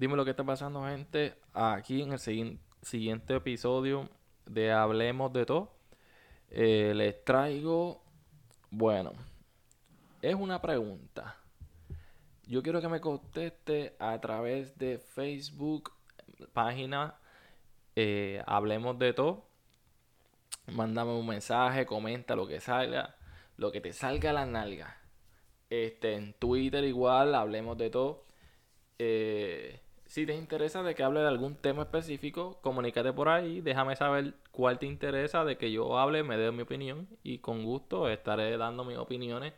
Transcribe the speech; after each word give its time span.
Dime 0.00 0.16
lo 0.16 0.24
que 0.24 0.30
está 0.30 0.44
pasando, 0.44 0.82
gente, 0.86 1.34
aquí 1.52 2.00
en 2.00 2.14
el 2.14 2.18
siguiente 2.80 3.34
episodio 3.34 4.08
de 4.46 4.72
Hablemos 4.72 5.30
de 5.30 5.44
todo. 5.44 5.74
Eh, 6.48 6.94
les 6.96 7.22
traigo, 7.22 8.02
bueno, 8.70 9.12
es 10.22 10.34
una 10.34 10.62
pregunta. 10.62 11.36
Yo 12.46 12.62
quiero 12.62 12.80
que 12.80 12.88
me 12.88 13.02
conteste 13.02 13.94
a 13.98 14.18
través 14.22 14.78
de 14.78 14.96
Facebook, 14.96 15.92
página 16.54 17.16
eh, 17.94 18.42
Hablemos 18.46 18.98
de 18.98 19.12
todo. 19.12 19.44
Mándame 20.68 21.12
un 21.12 21.26
mensaje, 21.26 21.84
comenta 21.84 22.34
lo 22.34 22.46
que 22.46 22.58
salga, 22.60 23.16
lo 23.58 23.70
que 23.70 23.82
te 23.82 23.92
salga 23.92 24.30
a 24.30 24.32
la 24.32 24.46
nalga. 24.46 24.96
Este, 25.68 26.14
en 26.14 26.32
Twitter 26.32 26.84
igual, 26.84 27.34
hablemos 27.34 27.76
de 27.76 27.90
todo. 27.90 28.24
Eh, 28.98 29.78
si 30.10 30.26
te 30.26 30.34
interesa 30.34 30.82
de 30.82 30.96
que 30.96 31.04
hable 31.04 31.20
de 31.20 31.28
algún 31.28 31.54
tema 31.54 31.82
específico, 31.82 32.58
comunícate 32.62 33.12
por 33.12 33.28
ahí, 33.28 33.60
déjame 33.60 33.94
saber 33.94 34.34
cuál 34.50 34.80
te 34.80 34.86
interesa 34.86 35.44
de 35.44 35.56
que 35.56 35.70
yo 35.70 36.00
hable, 36.00 36.24
me 36.24 36.36
dé 36.36 36.50
mi 36.50 36.62
opinión 36.62 37.08
y 37.22 37.38
con 37.38 37.64
gusto 37.64 38.08
estaré 38.08 38.56
dando 38.56 38.84
mis 38.84 38.98
opiniones 38.98 39.54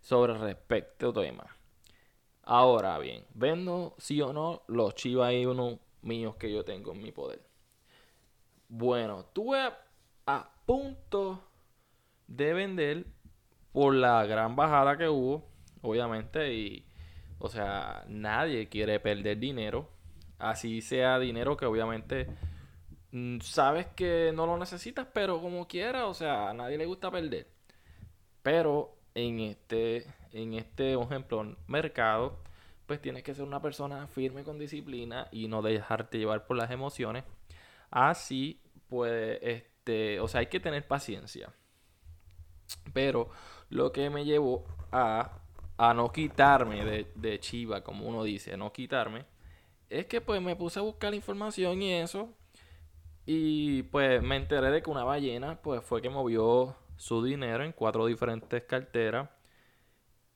sobre 0.00 0.36
respecto 0.36 1.12
tema. 1.12 1.56
Ahora 2.42 2.98
bien, 2.98 3.24
vendo 3.34 3.94
sí 3.96 4.20
o 4.20 4.32
no 4.32 4.62
los 4.66 4.96
chivas 4.96 5.34
y 5.34 5.46
unos 5.46 5.78
míos 6.00 6.34
que 6.34 6.52
yo 6.52 6.64
tengo 6.64 6.90
en 6.90 7.00
mi 7.00 7.12
poder. 7.12 7.40
Bueno, 8.68 9.26
tuve 9.32 9.70
a 10.26 10.50
punto 10.66 11.44
de 12.26 12.52
vender 12.54 13.06
por 13.72 13.94
la 13.94 14.26
gran 14.26 14.56
bajada 14.56 14.98
que 14.98 15.08
hubo, 15.08 15.48
obviamente, 15.80 16.52
y 16.52 16.88
o 17.38 17.48
sea, 17.48 18.04
nadie 18.08 18.68
quiere 18.68 18.98
perder 18.98 19.38
dinero. 19.38 19.91
Así 20.42 20.82
sea 20.82 21.18
dinero 21.18 21.56
que 21.56 21.66
obviamente 21.66 22.26
mm, 23.12 23.40
sabes 23.40 23.86
que 23.86 24.32
no 24.34 24.46
lo 24.46 24.56
necesitas, 24.58 25.06
pero 25.12 25.40
como 25.40 25.68
quiera, 25.68 26.06
o 26.06 26.14
sea, 26.14 26.50
a 26.50 26.54
nadie 26.54 26.78
le 26.78 26.86
gusta 26.86 27.10
perder. 27.10 27.46
Pero 28.42 28.96
en 29.14 29.40
este, 29.40 30.06
en 30.32 30.54
este 30.54 30.94
ejemplo, 30.94 31.56
mercado, 31.66 32.38
pues 32.86 33.00
tienes 33.00 33.22
que 33.22 33.34
ser 33.34 33.44
una 33.44 33.62
persona 33.62 34.06
firme 34.08 34.44
con 34.44 34.58
disciplina 34.58 35.28
y 35.30 35.48
no 35.48 35.62
dejarte 35.62 36.18
llevar 36.18 36.46
por 36.46 36.56
las 36.56 36.70
emociones. 36.70 37.24
Así, 37.90 38.60
pues, 38.88 39.38
este, 39.42 40.20
o 40.20 40.28
sea, 40.28 40.40
hay 40.40 40.46
que 40.46 40.60
tener 40.60 40.86
paciencia. 40.86 41.52
Pero 42.92 43.30
lo 43.70 43.92
que 43.92 44.10
me 44.10 44.24
llevó 44.24 44.64
a 44.90 45.42
a 45.78 45.94
no 45.94 46.12
quitarme 46.12 46.84
de, 46.84 47.10
de 47.16 47.40
Chiva, 47.40 47.82
como 47.82 48.06
uno 48.06 48.22
dice, 48.22 48.56
no 48.56 48.72
quitarme, 48.72 49.24
es 49.92 50.06
que 50.06 50.20
pues 50.20 50.40
me 50.40 50.56
puse 50.56 50.78
a 50.78 50.82
buscar 50.82 51.14
información 51.14 51.82
y 51.82 51.92
eso. 51.92 52.30
Y 53.26 53.84
pues 53.84 54.22
me 54.22 54.36
enteré 54.36 54.70
de 54.70 54.82
que 54.82 54.90
una 54.90 55.04
ballena 55.04 55.60
pues 55.62 55.84
fue 55.84 56.02
que 56.02 56.10
movió 56.10 56.76
su 56.96 57.22
dinero 57.22 57.64
en 57.64 57.72
cuatro 57.72 58.06
diferentes 58.06 58.64
carteras. 58.64 59.28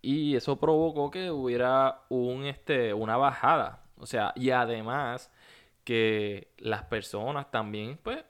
Y 0.03 0.37
eso 0.37 0.61
provocó 0.61 1.11
que 1.11 1.31
hubiera 1.31 2.03
un, 2.11 2.45
este, 2.45 2.95
una 2.95 3.17
bajada. 3.17 3.85
O 3.99 4.07
sea, 4.07 4.33
y 4.37 4.51
además 4.51 5.33
que 5.85 6.53
las 6.59 6.85
personas 6.85 7.51
también 7.51 7.99
pues 8.03 8.25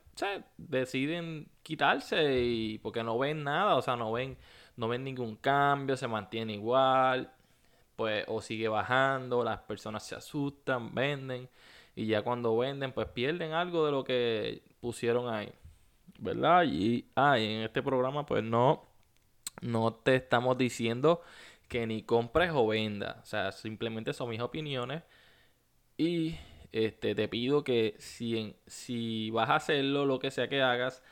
deciden 0.57 1.51
quitarse 1.63 2.41
y 2.43 2.79
porque 2.79 3.03
no 3.03 3.19
ven 3.19 3.45
nada, 3.45 3.77
o 3.77 3.83
sea, 3.83 3.97
no 3.97 4.13
ven 4.13 4.39
no 4.77 4.89
ven 4.89 5.05
ningún 5.05 5.37
cambio, 5.37 5.97
se 5.97 6.07
mantiene 6.07 6.53
igual, 6.55 7.33
pues 7.97 8.25
o 8.29 8.41
sigue 8.43 8.69
bajando, 8.69 9.45
las 9.45 9.61
personas 9.61 10.05
se 10.07 10.15
asustan, 10.15 10.95
venden 10.95 11.49
y 11.95 12.07
ya 12.07 12.23
cuando 12.23 12.57
venden 12.57 12.93
pues 12.93 13.09
pierden 13.09 13.53
algo 13.53 13.87
de 13.87 13.93
lo 13.93 14.05
que 14.05 14.63
pusieron 14.81 15.33
ahí, 15.33 15.53
¿verdad? 16.19 16.65
Y, 16.67 17.07
ah, 17.17 17.39
en 17.39 17.63
este 17.63 17.83
programa 17.83 18.27
pues 18.27 18.45
no, 18.45 18.85
no 19.63 19.95
te 19.95 20.17
estamos 20.17 20.59
diciendo 20.59 21.23
que 21.69 21.87
ni 21.87 22.03
compres 22.03 22.53
o 22.55 22.67
vendas, 22.67 23.17
o 23.23 23.27
sea, 23.27 23.53
simplemente 23.53 24.13
son 24.13 24.31
mis 24.31 24.41
opiniones 24.41 25.03
y 25.97 26.37
este, 26.73 27.15
te 27.15 27.29
pido 27.29 27.65
que 27.65 27.97
si, 27.99 28.57
si 28.67 29.31
vas 29.31 29.51
a 29.51 29.57
hacerlo, 29.57 30.05
lo 30.05 30.19
que 30.19 30.31
sea 30.31 30.49
que 30.49 30.63
hagas, 30.63 31.03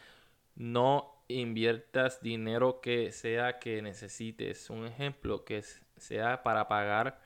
no 0.56 1.14
inviertas 1.28 2.20
dinero 2.22 2.80
que 2.80 3.12
sea 3.12 3.59
que 3.59 3.82
necesites. 3.82 4.69
Un 4.70 4.86
ejemplo 4.86 5.44
que 5.44 5.62
sea 5.97 6.43
para 6.43 6.69
pagar 6.69 7.21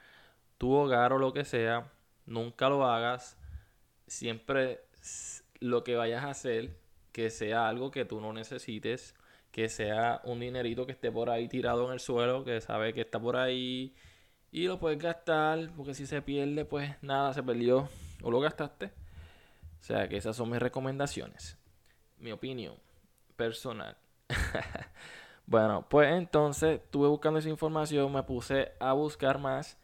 tu 0.59 0.73
hogar 0.73 1.13
o 1.13 1.19
lo 1.19 1.33
que 1.33 1.45
sea. 1.45 1.91
Nunca 2.27 2.69
lo 2.69 2.85
hagas. 2.85 3.39
Siempre 4.07 4.81
lo 5.61 5.85
que 5.85 5.97
vayas 5.97 6.25
a 6.25 6.31
hacer 6.31 6.77
que 7.13 7.31
sea 7.31 7.69
algo 7.69 7.91
que 7.91 8.05
tú 8.05 8.21
no 8.21 8.33
necesites. 8.33 9.15
Que 9.51 9.69
sea 9.69 10.21
un 10.25 10.41
dinerito 10.41 10.87
que 10.87 10.93
esté 10.93 11.11
por 11.11 11.31
ahí 11.31 11.49
tirado 11.49 11.87
en 11.87 11.93
el 11.93 12.01
suelo. 12.01 12.45
Que 12.45 12.61
sabe 12.61 12.93
que 12.93 13.03
está 13.03 13.19
por 13.19 13.37
ahí. 13.37 13.95
Y 14.51 14.67
lo 14.67 14.79
puedes 14.79 14.99
gastar. 14.99 15.71
Porque 15.77 15.95
si 15.95 16.07
se 16.07 16.23
pierde, 16.23 16.65
pues 16.65 16.91
nada, 17.03 17.33
se 17.35 17.43
perdió. 17.43 17.89
O 18.23 18.31
lo 18.31 18.41
gastaste. 18.41 18.93
O 19.81 19.83
sea 19.83 20.09
que 20.09 20.17
esas 20.17 20.37
son 20.37 20.51
mis 20.51 20.61
recomendaciones. 20.61 21.57
Mi 22.19 22.33
opinión 22.33 22.75
personal. 23.37 23.97
bueno, 25.49 25.87
pues 25.89 26.13
entonces 26.13 26.79
estuve 26.79 27.09
buscando 27.09 27.39
esa 27.39 27.49
información, 27.49 28.13
me 28.13 28.23
puse 28.23 28.73
a 28.81 28.93
buscar 28.93 29.39
más 29.39 29.79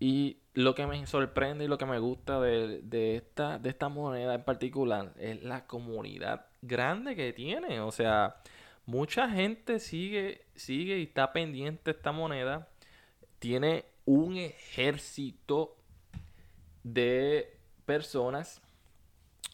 y 0.00 0.38
lo 0.54 0.74
que 0.74 0.86
me 0.86 1.06
sorprende 1.06 1.66
y 1.66 1.68
lo 1.68 1.76
que 1.76 1.84
me 1.84 1.98
gusta 1.98 2.40
de, 2.40 3.14
esta, 3.14 3.58
de 3.58 3.68
esta 3.68 3.90
moneda 3.90 4.34
en 4.34 4.44
particular 4.44 5.12
es 5.18 5.42
la 5.42 5.66
comunidad 5.66 6.46
grande 6.62 7.14
que 7.16 7.34
tiene. 7.34 7.80
O 7.80 7.92
sea, 7.92 8.36
mucha 8.86 9.28
gente 9.28 9.78
sigue, 9.78 10.46
sigue 10.54 10.98
y 10.98 11.02
está 11.02 11.34
pendiente 11.34 11.82
de 11.84 11.98
esta 11.98 12.10
moneda. 12.10 12.68
Tiene 13.40 13.84
un 14.06 14.38
ejército 14.38 15.76
de 16.82 17.58
personas. 17.84 18.62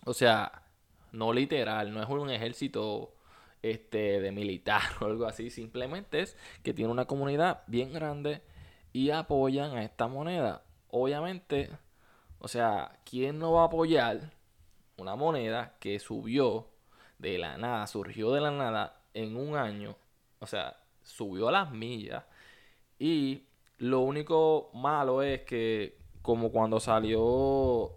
O 0.05 0.15
sea, 0.15 0.63
no 1.11 1.33
literal, 1.33 1.93
no 1.93 2.05
es 2.05 2.09
un 2.09 2.31
ejército 2.31 3.15
este, 3.63 4.21
de 4.21 4.33
militar 4.33 4.83
o 5.01 5.07
algo 5.07 5.27
así. 5.27 5.51
Simplemente 5.51 6.21
es 6.21 6.37
que 6.63 6.75
tiene 6.75 6.91
una 6.91 7.07
comunidad 7.07 7.63
bien 7.67 7.93
grande 7.93 8.43
y 8.93 9.11
apoyan 9.11 9.77
a 9.77 9.85
esta 9.85 10.09
moneda. 10.09 10.63
Obviamente, 10.89 11.71
o 12.39 12.49
sea, 12.49 12.99
¿quién 13.05 13.39
no 13.39 13.53
va 13.53 13.63
a 13.63 13.67
apoyar 13.67 14.33
una 14.97 15.17
moneda 15.17 15.77
que 15.81 15.99
subió 15.99 16.69
de 17.19 17.39
la 17.39 17.57
nada, 17.59 17.87
surgió 17.87 18.33
de 18.33 18.41
la 18.41 18.51
nada 18.51 19.03
en 19.15 19.37
un 19.37 19.57
año? 19.57 19.97
O 20.41 20.47
sea, 20.47 20.77
subió 21.03 21.49
a 21.49 21.53
las 21.53 21.71
millas. 21.71 22.25
Y 22.99 23.45
lo 23.79 24.01
único 24.01 24.71
malo 24.75 25.23
es 25.23 25.43
que 25.43 25.99
como 26.23 26.51
cuando 26.53 26.81
salió 26.81 27.95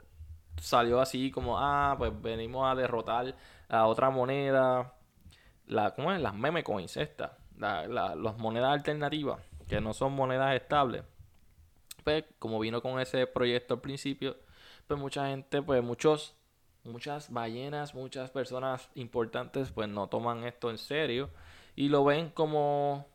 salió 0.62 1.02
así 1.02 1.30
como 1.32 1.60
ah 1.60 1.96
pues 1.98 2.12
venimos 2.22 2.72
a 2.72 2.76
derrotar 2.76 3.36
a 3.68 3.86
otra 3.88 4.10
moneda 4.10 4.94
la, 5.68 5.92
¿cómo 5.92 6.12
es? 6.12 6.22
las 6.22 6.34
meme 6.34 6.64
coins 6.64 6.98
estas, 6.98 7.32
las 7.58 8.38
monedas 8.38 8.74
alternativas, 8.74 9.40
que 9.68 9.82
no 9.82 9.94
son 9.94 10.14
monedas 10.14 10.56
estables. 10.56 11.04
Pues 12.04 12.26
como 12.40 12.60
vino 12.60 12.82
con 12.82 13.00
ese 13.00 13.28
proyecto 13.28 13.76
al 13.76 13.82
principio, 13.82 14.36
pues 14.88 15.00
mucha 15.00 15.28
gente, 15.28 15.62
pues 15.62 15.82
muchos, 15.84 16.36
muchas 16.84 17.32
ballenas, 17.32 17.96
muchas 17.96 18.30
personas 18.30 18.90
importantes, 18.96 19.72
pues 19.72 19.88
no 19.88 20.08
toman 20.08 20.44
esto 20.44 20.70
en 20.70 20.78
serio 20.78 21.30
y 21.76 21.90
lo 21.90 22.04
ven 22.04 22.30
como 22.30 23.08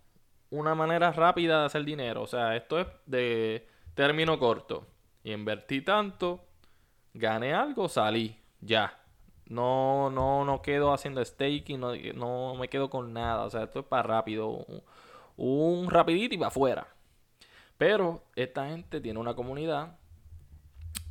una 0.50 0.74
manera 0.74 1.12
rápida 1.12 1.60
de 1.60 1.66
hacer 1.66 1.84
dinero. 1.84 2.22
O 2.22 2.26
sea, 2.26 2.56
esto 2.56 2.80
es 2.80 2.86
de 3.06 3.68
término 3.94 4.38
corto. 4.38 4.86
Invertí 5.24 5.82
tanto, 5.82 6.44
gané 7.12 7.52
algo, 7.52 7.88
salí, 7.88 8.38
ya. 8.60 8.98
No, 9.48 10.10
no, 10.10 10.44
no 10.44 10.60
quedo 10.60 10.92
haciendo 10.92 11.24
staking, 11.24 11.80
no, 11.80 11.94
no 12.14 12.54
me 12.54 12.68
quedo 12.68 12.90
con 12.90 13.12
nada. 13.14 13.44
O 13.44 13.50
sea, 13.50 13.64
esto 13.64 13.80
es 13.80 13.86
para 13.86 14.02
rápido. 14.02 14.66
Un, 15.36 15.90
rapidito 15.90 16.34
y 16.34 16.38
para 16.38 16.48
afuera. 16.48 16.88
Pero 17.78 18.22
esta 18.36 18.68
gente 18.68 19.00
tiene 19.00 19.18
una 19.18 19.34
comunidad. 19.34 19.96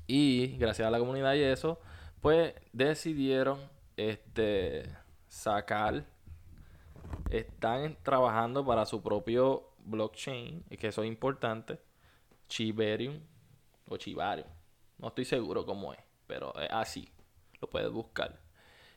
Y 0.05 0.55
gracias 0.57 0.87
a 0.87 0.91
la 0.91 0.99
comunidad 0.99 1.33
y 1.33 1.41
eso, 1.41 1.79
pues 2.21 2.53
decidieron 2.73 3.59
este 3.97 4.95
sacar. 5.27 6.05
Están 7.31 7.97
trabajando 8.03 8.65
para 8.65 8.85
su 8.85 9.01
propio 9.01 9.71
blockchain, 9.79 10.63
que 10.79 10.87
eso 10.89 11.01
es 11.01 11.07
importante. 11.07 11.79
Chiberium 12.47 13.19
o 13.89 13.97
Chivarium. 13.97 14.47
No 14.99 15.07
estoy 15.07 15.25
seguro 15.25 15.65
cómo 15.65 15.93
es, 15.93 15.99
pero 16.27 16.53
es 16.59 16.69
así 16.71 17.11
lo 17.61 17.69
puedes 17.69 17.91
buscar. 17.91 18.39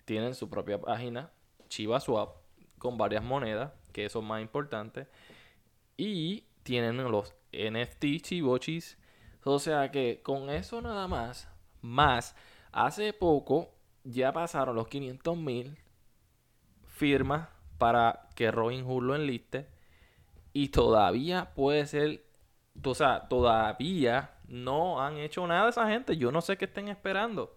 Tienen 0.04 0.34
su 0.34 0.48
propia 0.48 0.80
página, 0.80 1.30
Chiva 1.68 2.00
Swap, 2.00 2.36
con 2.78 2.98
varias 2.98 3.22
monedas, 3.22 3.72
que 3.92 4.04
eso 4.04 4.20
es 4.20 4.24
más 4.24 4.42
importante. 4.42 5.06
Y 5.96 6.44
tienen 6.62 6.96
los 7.10 7.34
NFT 7.52 8.22
chivochis. 8.22 8.98
O 9.44 9.58
sea 9.58 9.90
que 9.90 10.20
con 10.22 10.50
eso 10.50 10.80
nada 10.80 11.08
más, 11.08 11.48
Más, 11.82 12.36
hace 12.72 13.12
poco 13.12 13.70
ya 14.04 14.32
pasaron 14.32 14.76
los 14.76 14.88
500 14.88 15.36
mil 15.36 15.78
firmas 16.84 17.48
para 17.78 18.28
que 18.34 18.50
Robin 18.50 18.84
Hood 18.84 19.02
lo 19.02 19.14
enliste. 19.14 19.68
Y 20.52 20.68
todavía 20.68 21.52
puede 21.54 21.86
ser, 21.86 22.24
o 22.84 22.94
sea, 22.94 23.28
todavía 23.28 24.38
no 24.46 25.00
han 25.00 25.16
hecho 25.16 25.46
nada 25.46 25.70
esa 25.70 25.88
gente. 25.88 26.16
Yo 26.16 26.32
no 26.32 26.40
sé 26.40 26.58
qué 26.58 26.66
estén 26.66 26.88
esperando. 26.88 27.56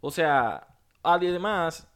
O 0.00 0.10
sea, 0.10 0.66
además, 1.02 1.88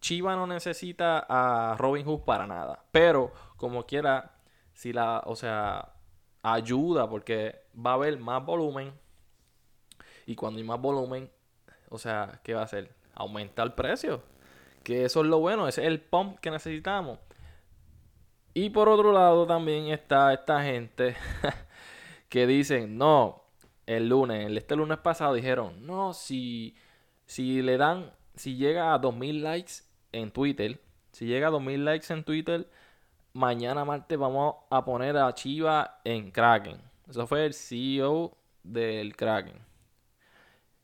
Chiva 0.00 0.36
no 0.36 0.46
necesita 0.46 1.24
a 1.28 1.76
Robin 1.76 2.04
Hood 2.06 2.20
para 2.20 2.46
nada. 2.46 2.84
Pero, 2.90 3.32
como 3.56 3.86
quiera, 3.86 4.36
si 4.72 4.92
la, 4.92 5.22
o 5.26 5.36
sea, 5.36 5.94
ayuda 6.42 7.08
porque 7.08 7.62
va 7.74 7.92
a 7.92 7.94
haber 7.94 8.18
más 8.18 8.44
volumen. 8.44 8.92
Y 10.26 10.34
cuando 10.34 10.58
hay 10.58 10.64
más 10.64 10.80
volumen, 10.80 11.30
o 11.88 11.98
sea, 11.98 12.40
¿qué 12.42 12.54
va 12.54 12.60
a 12.60 12.64
hacer? 12.64 12.94
Aumenta 13.14 13.62
el 13.62 13.72
precio. 13.72 14.22
Que 14.82 15.04
eso 15.04 15.22
es 15.22 15.26
lo 15.26 15.38
bueno, 15.40 15.66
ese 15.66 15.82
es 15.82 15.86
el 15.88 16.00
pump 16.00 16.38
que 16.40 16.50
necesitamos. 16.50 17.18
Y 18.52 18.70
por 18.70 18.88
otro 18.88 19.12
lado 19.12 19.46
también 19.46 19.86
está 19.86 20.32
esta 20.32 20.62
gente 20.62 21.16
que 22.28 22.46
dicen, 22.46 22.98
no, 22.98 23.44
el 23.86 24.08
lunes, 24.08 24.50
este 24.56 24.76
lunes 24.76 24.98
pasado 24.98 25.34
dijeron, 25.34 25.84
no, 25.86 26.12
si, 26.12 26.76
si 27.26 27.62
le 27.62 27.76
dan, 27.76 28.10
si 28.34 28.56
llega 28.56 28.94
a 28.94 28.98
2000 28.98 29.42
likes 29.42 29.72
en 30.12 30.30
Twitter, 30.30 30.80
si 31.12 31.26
llega 31.26 31.48
a 31.48 31.50
2000 31.50 31.84
likes 31.84 32.12
en 32.12 32.24
Twitter, 32.24 32.68
mañana 33.32 33.84
martes 33.84 34.18
vamos 34.18 34.56
a 34.70 34.84
poner 34.84 35.16
a 35.16 35.32
Chiva 35.34 36.00
en 36.04 36.30
Kraken. 36.30 36.78
Eso 37.08 37.26
fue 37.26 37.46
el 37.46 37.54
CEO 37.54 38.36
del 38.62 39.14
Kraken. 39.16 39.58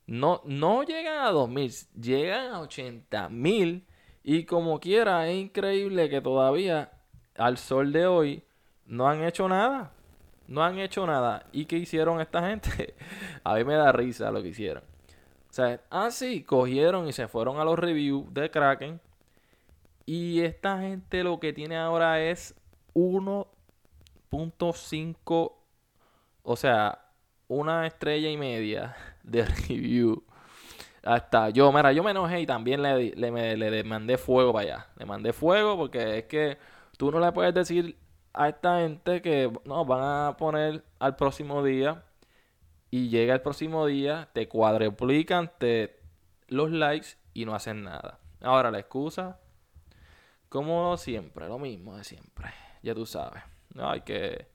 No, 0.07 0.43
no 0.45 0.83
llegan 0.83 1.25
a 1.25 1.31
2000, 1.31 1.73
llegan 2.01 2.53
a 2.53 2.61
80.000 2.61 3.85
y 4.23 4.45
como 4.45 4.81
quiera 4.81 5.29
es 5.29 5.39
increíble 5.41 6.11
que 6.11 6.21
todavía 6.21 6.91
al 7.37 7.59
sol 7.59 7.93
de 7.93 8.07
hoy 8.07 8.45
no 8.87 9.09
han 9.09 9.23
hecho 9.23 9.49
nada. 9.49 9.93
No 10.47 10.65
han 10.65 10.79
hecho 10.81 11.07
nada. 11.07 11.47
¿Y 11.53 11.67
qué 11.67 11.77
hicieron 11.77 12.21
esta 12.21 12.49
gente? 12.49 12.95
a 13.45 13.55
mí 13.55 13.65
me 13.65 13.75
da 13.75 13.93
risa 13.93 14.33
lo 14.33 14.43
que 14.43 14.49
hicieron. 14.49 14.90
O 15.51 15.53
sea, 15.53 15.81
así 15.91 16.43
ah, 16.43 16.47
cogieron 16.49 17.07
y 17.09 17.13
se 17.13 17.29
fueron 17.29 17.59
a 17.59 17.65
los 17.65 17.79
reviews 17.79 18.33
de 18.33 18.51
Kraken. 18.51 19.01
Y 20.07 20.41
esta 20.41 20.81
gente 20.81 21.23
lo 21.25 21.41
que 21.41 21.53
tiene 21.53 21.77
ahora 21.77 22.23
es 22.23 22.55
1.5, 22.95 25.53
o 26.43 26.57
sea, 26.57 27.05
una 27.49 27.87
estrella 27.87 28.31
y 28.31 28.37
media 28.37 28.97
de 29.23 29.45
review. 29.69 30.25
Hasta 31.03 31.51
yo, 31.51 31.73
mira, 31.73 31.93
yo 31.93 32.03
me 32.03 32.11
enojé 32.13 32.41
y 32.41 32.47
también 32.47 32.83
le, 32.83 33.15
le, 33.17 33.57
le 33.57 33.85
mandé 33.85 34.19
fuego 34.19 34.53
para 34.53 34.65
allá. 34.65 34.87
Le 34.97 35.07
mandé 35.07 35.33
fuego 35.33 35.77
porque 35.77 36.19
es 36.19 36.25
que 36.25 36.59
Tú 37.01 37.11
no 37.11 37.19
le 37.19 37.33
puedes 37.33 37.55
decir 37.55 37.97
a 38.35 38.51
esta 38.51 38.81
gente 38.81 39.23
que 39.23 39.51
no, 39.65 39.87
van 39.87 40.03
a 40.03 40.37
poner 40.37 40.85
al 40.99 41.17
próximo 41.17 41.65
día 41.65 42.05
y 42.91 43.09
llega 43.09 43.35
el 43.35 43.41
próximo 43.41 43.87
día, 43.87 44.29
te 44.33 44.49
cuadruplican 44.49 45.53
te, 45.59 46.01
los 46.49 46.71
likes 46.71 47.09
y 47.33 47.45
no 47.45 47.55
hacen 47.55 47.85
nada. 47.85 48.19
Ahora 48.41 48.71
la 48.71 48.81
excusa, 48.81 49.39
como 50.49 50.97
siempre, 50.97 51.47
lo 51.47 51.59
mismo 51.59 51.97
de 51.97 52.05
siempre, 52.05 52.51
ya 52.83 52.95
tú 52.95 53.07
sabes. 53.07 53.43
No 53.75 53.89
hay 53.89 54.01
que 54.01 54.49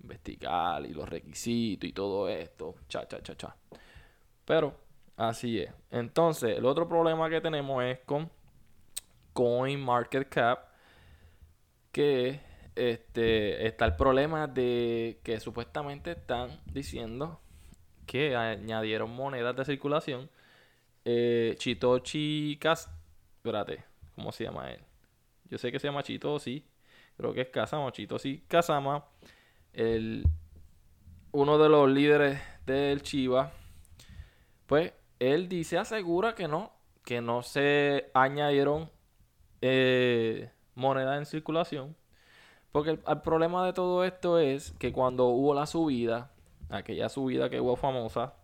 investigar 0.00 0.84
y 0.84 0.92
los 0.92 1.08
requisitos 1.08 1.88
y 1.88 1.92
todo 1.92 2.28
esto, 2.28 2.74
cha, 2.88 3.06
cha, 3.08 3.22
cha, 3.22 3.36
cha. 3.36 3.56
Pero 4.44 4.76
así 5.16 5.60
es. 5.60 5.72
Entonces, 5.90 6.58
el 6.58 6.66
otro 6.66 6.88
problema 6.88 7.30
que 7.30 7.40
tenemos 7.40 7.82
es 7.84 8.00
con 8.00 8.30
CoinMarketCap 9.32 10.68
que 11.92 12.40
este, 12.74 13.66
está 13.66 13.84
el 13.84 13.96
problema 13.96 14.46
de 14.46 15.20
que 15.22 15.40
supuestamente 15.40 16.12
están 16.12 16.60
diciendo 16.66 17.41
que 18.12 18.36
añadieron 18.36 19.08
monedas 19.08 19.56
de 19.56 19.64
circulación. 19.64 20.28
Eh, 21.02 21.54
Chitochi. 21.56 22.58
Espérate, 22.60 23.84
¿cómo 24.14 24.30
se 24.32 24.44
llama 24.44 24.70
él? 24.70 24.80
Yo 25.48 25.56
sé 25.56 25.72
que 25.72 25.78
se 25.78 25.88
llama 25.88 26.02
Chitoshi. 26.02 26.62
Creo 27.16 27.32
que 27.32 27.40
es 27.40 27.48
Kazama. 27.48 27.90
Chitoshi 27.90 28.44
Kazama. 28.48 29.06
El, 29.72 30.24
uno 31.30 31.56
de 31.56 31.70
los 31.70 31.88
líderes 31.90 32.38
del 32.66 33.00
Chiva. 33.00 33.50
Pues 34.66 34.92
él 35.18 35.48
dice, 35.48 35.78
asegura 35.78 36.34
que 36.34 36.48
no. 36.48 36.70
Que 37.06 37.22
no 37.22 37.42
se 37.42 38.10
añadieron... 38.12 38.90
Eh, 39.62 40.50
moneda 40.74 41.16
en 41.16 41.24
circulación. 41.24 41.96
Porque 42.72 42.90
el, 42.90 43.20
problema 43.22 43.64
de 43.64 43.72
todo 43.72 44.04
esto 44.04 44.38
es 44.38 44.72
que 44.72 44.92
cuando 44.92 45.28
hubo 45.28 45.54
la 45.54 45.64
subida, 45.66 46.31
aquella 46.74 47.08
subida 47.08 47.50
que 47.50 47.60
hubo 47.60 47.76
famosa 47.76 48.34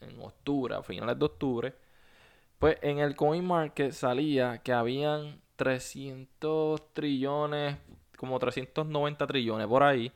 en 0.00 0.20
octubre, 0.20 0.74
a 0.74 0.82
finales 0.82 1.18
de 1.18 1.24
octubre, 1.24 1.74
pues 2.58 2.76
en 2.82 2.98
el 2.98 3.16
coin 3.16 3.44
market 3.44 3.92
salía 3.92 4.58
que 4.58 4.72
habían 4.72 5.40
300 5.56 6.92
trillones, 6.92 7.76
como 8.16 8.38
390 8.38 9.26
trillones 9.26 9.66
por 9.66 9.82
ahí. 9.82 10.12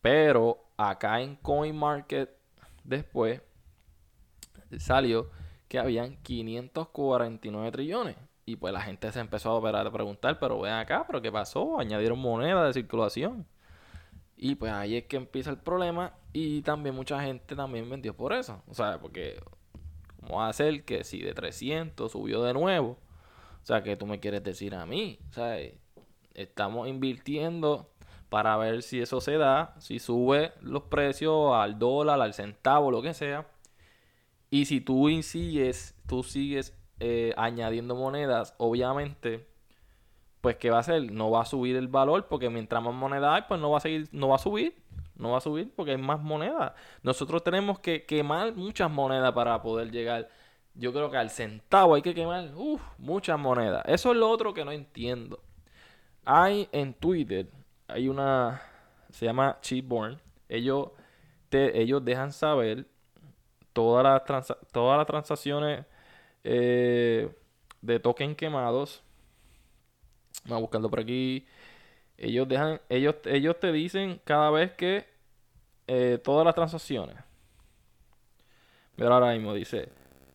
Pero 0.00 0.64
acá 0.76 1.20
en 1.20 1.36
coin 1.36 1.76
market 1.76 2.30
después 2.84 3.40
salió 4.78 5.30
que 5.68 5.78
habían 5.78 6.16
549 6.22 7.72
trillones. 7.72 8.16
Y 8.46 8.56
pues 8.56 8.72
la 8.72 8.82
gente 8.82 9.10
se 9.10 9.20
empezó 9.20 9.56
a, 9.56 9.90
preguntar, 9.92 10.38
pero 10.38 10.60
ven 10.60 10.74
acá, 10.74 11.04
pero 11.06 11.22
¿qué 11.22 11.32
pasó? 11.32 11.78
Añadieron 11.78 12.18
moneda 12.18 12.66
de 12.66 12.74
circulación. 12.74 13.46
Y 14.36 14.56
pues 14.56 14.72
ahí 14.72 14.96
es 14.96 15.04
que 15.04 15.16
empieza 15.16 15.50
el 15.50 15.58
problema 15.58 16.14
y 16.32 16.62
también 16.62 16.94
mucha 16.94 17.22
gente 17.22 17.54
también 17.54 17.88
vendió 17.88 18.14
por 18.14 18.32
eso. 18.32 18.62
O 18.68 18.74
sea, 18.74 18.98
porque 18.98 19.40
¿cómo 20.20 20.38
va 20.38 20.48
a 20.48 20.52
ser 20.52 20.84
que 20.84 21.04
si 21.04 21.20
de 21.20 21.34
300 21.34 22.10
subió 22.10 22.42
de 22.42 22.52
nuevo? 22.52 22.98
O 23.62 23.66
sea, 23.66 23.82
que 23.82 23.96
tú 23.96 24.06
me 24.06 24.20
quieres 24.20 24.42
decir 24.42 24.74
a 24.74 24.84
mí. 24.84 25.18
O 25.30 25.32
sea, 25.32 25.56
estamos 26.34 26.88
invirtiendo 26.88 27.90
para 28.28 28.56
ver 28.56 28.82
si 28.82 29.00
eso 29.00 29.20
se 29.20 29.38
da, 29.38 29.74
si 29.78 29.98
sube 30.00 30.52
los 30.60 30.82
precios 30.84 31.54
al 31.54 31.78
dólar, 31.78 32.20
al 32.20 32.34
centavo, 32.34 32.90
lo 32.90 33.00
que 33.00 33.14
sea. 33.14 33.46
Y 34.50 34.66
si 34.66 34.80
tú 34.80 35.08
sigues, 35.22 35.94
tú 36.06 36.22
sigues 36.22 36.76
eh, 37.00 37.32
añadiendo 37.36 37.94
monedas, 37.94 38.54
obviamente, 38.58 39.46
pues 40.44 40.58
¿qué 40.58 40.68
va 40.68 40.76
a 40.76 40.80
hacer? 40.80 41.10
No 41.10 41.30
va 41.30 41.40
a 41.40 41.44
subir 41.46 41.74
el 41.74 41.88
valor 41.88 42.26
porque 42.28 42.50
mientras 42.50 42.82
más 42.82 42.92
moneda 42.92 43.34
hay, 43.34 43.44
pues 43.48 43.58
no 43.58 43.70
va 43.70 43.78
a 43.78 43.80
seguir, 43.80 44.10
no 44.12 44.28
va 44.28 44.34
a 44.34 44.38
subir. 44.38 44.76
No 45.16 45.30
va 45.30 45.38
a 45.38 45.40
subir 45.40 45.72
porque 45.74 45.92
hay 45.92 45.96
más 45.96 46.20
monedas. 46.20 46.74
Nosotros 47.02 47.42
tenemos 47.42 47.78
que 47.78 48.04
quemar 48.04 48.54
muchas 48.54 48.90
monedas 48.90 49.32
para 49.32 49.62
poder 49.62 49.90
llegar. 49.90 50.28
Yo 50.74 50.92
creo 50.92 51.10
que 51.10 51.16
al 51.16 51.30
centavo 51.30 51.94
hay 51.94 52.02
que 52.02 52.14
quemar 52.14 52.50
muchas 52.98 53.38
monedas. 53.38 53.84
Eso 53.86 54.10
es 54.10 54.18
lo 54.18 54.28
otro 54.28 54.52
que 54.52 54.66
no 54.66 54.70
entiendo. 54.70 55.40
Hay 56.26 56.68
en 56.72 56.92
Twitter, 56.92 57.48
hay 57.88 58.10
una, 58.10 58.60
se 59.08 59.24
llama 59.24 59.56
Cheatborn. 59.62 60.20
Ellos, 60.50 60.88
ellos 61.52 62.04
dejan 62.04 62.32
saber 62.32 62.86
todas 63.72 64.04
las, 64.04 64.54
todas 64.72 64.98
las 64.98 65.06
transacciones 65.06 65.86
eh, 66.42 67.34
de 67.80 67.98
token 67.98 68.36
quemados. 68.36 69.03
Vamos 70.44 70.62
buscando 70.62 70.90
por 70.90 71.00
aquí. 71.00 71.46
Ellos 72.16 72.46
dejan, 72.48 72.80
ellos, 72.88 73.16
ellos 73.24 73.58
te 73.58 73.72
dicen 73.72 74.20
cada 74.24 74.50
vez 74.50 74.72
que 74.72 75.06
eh, 75.86 76.18
todas 76.22 76.44
las 76.44 76.54
transacciones. 76.54 77.16
Pero 78.96 79.12
ahora 79.12 79.32
mismo 79.32 79.52
dice, 79.54 79.88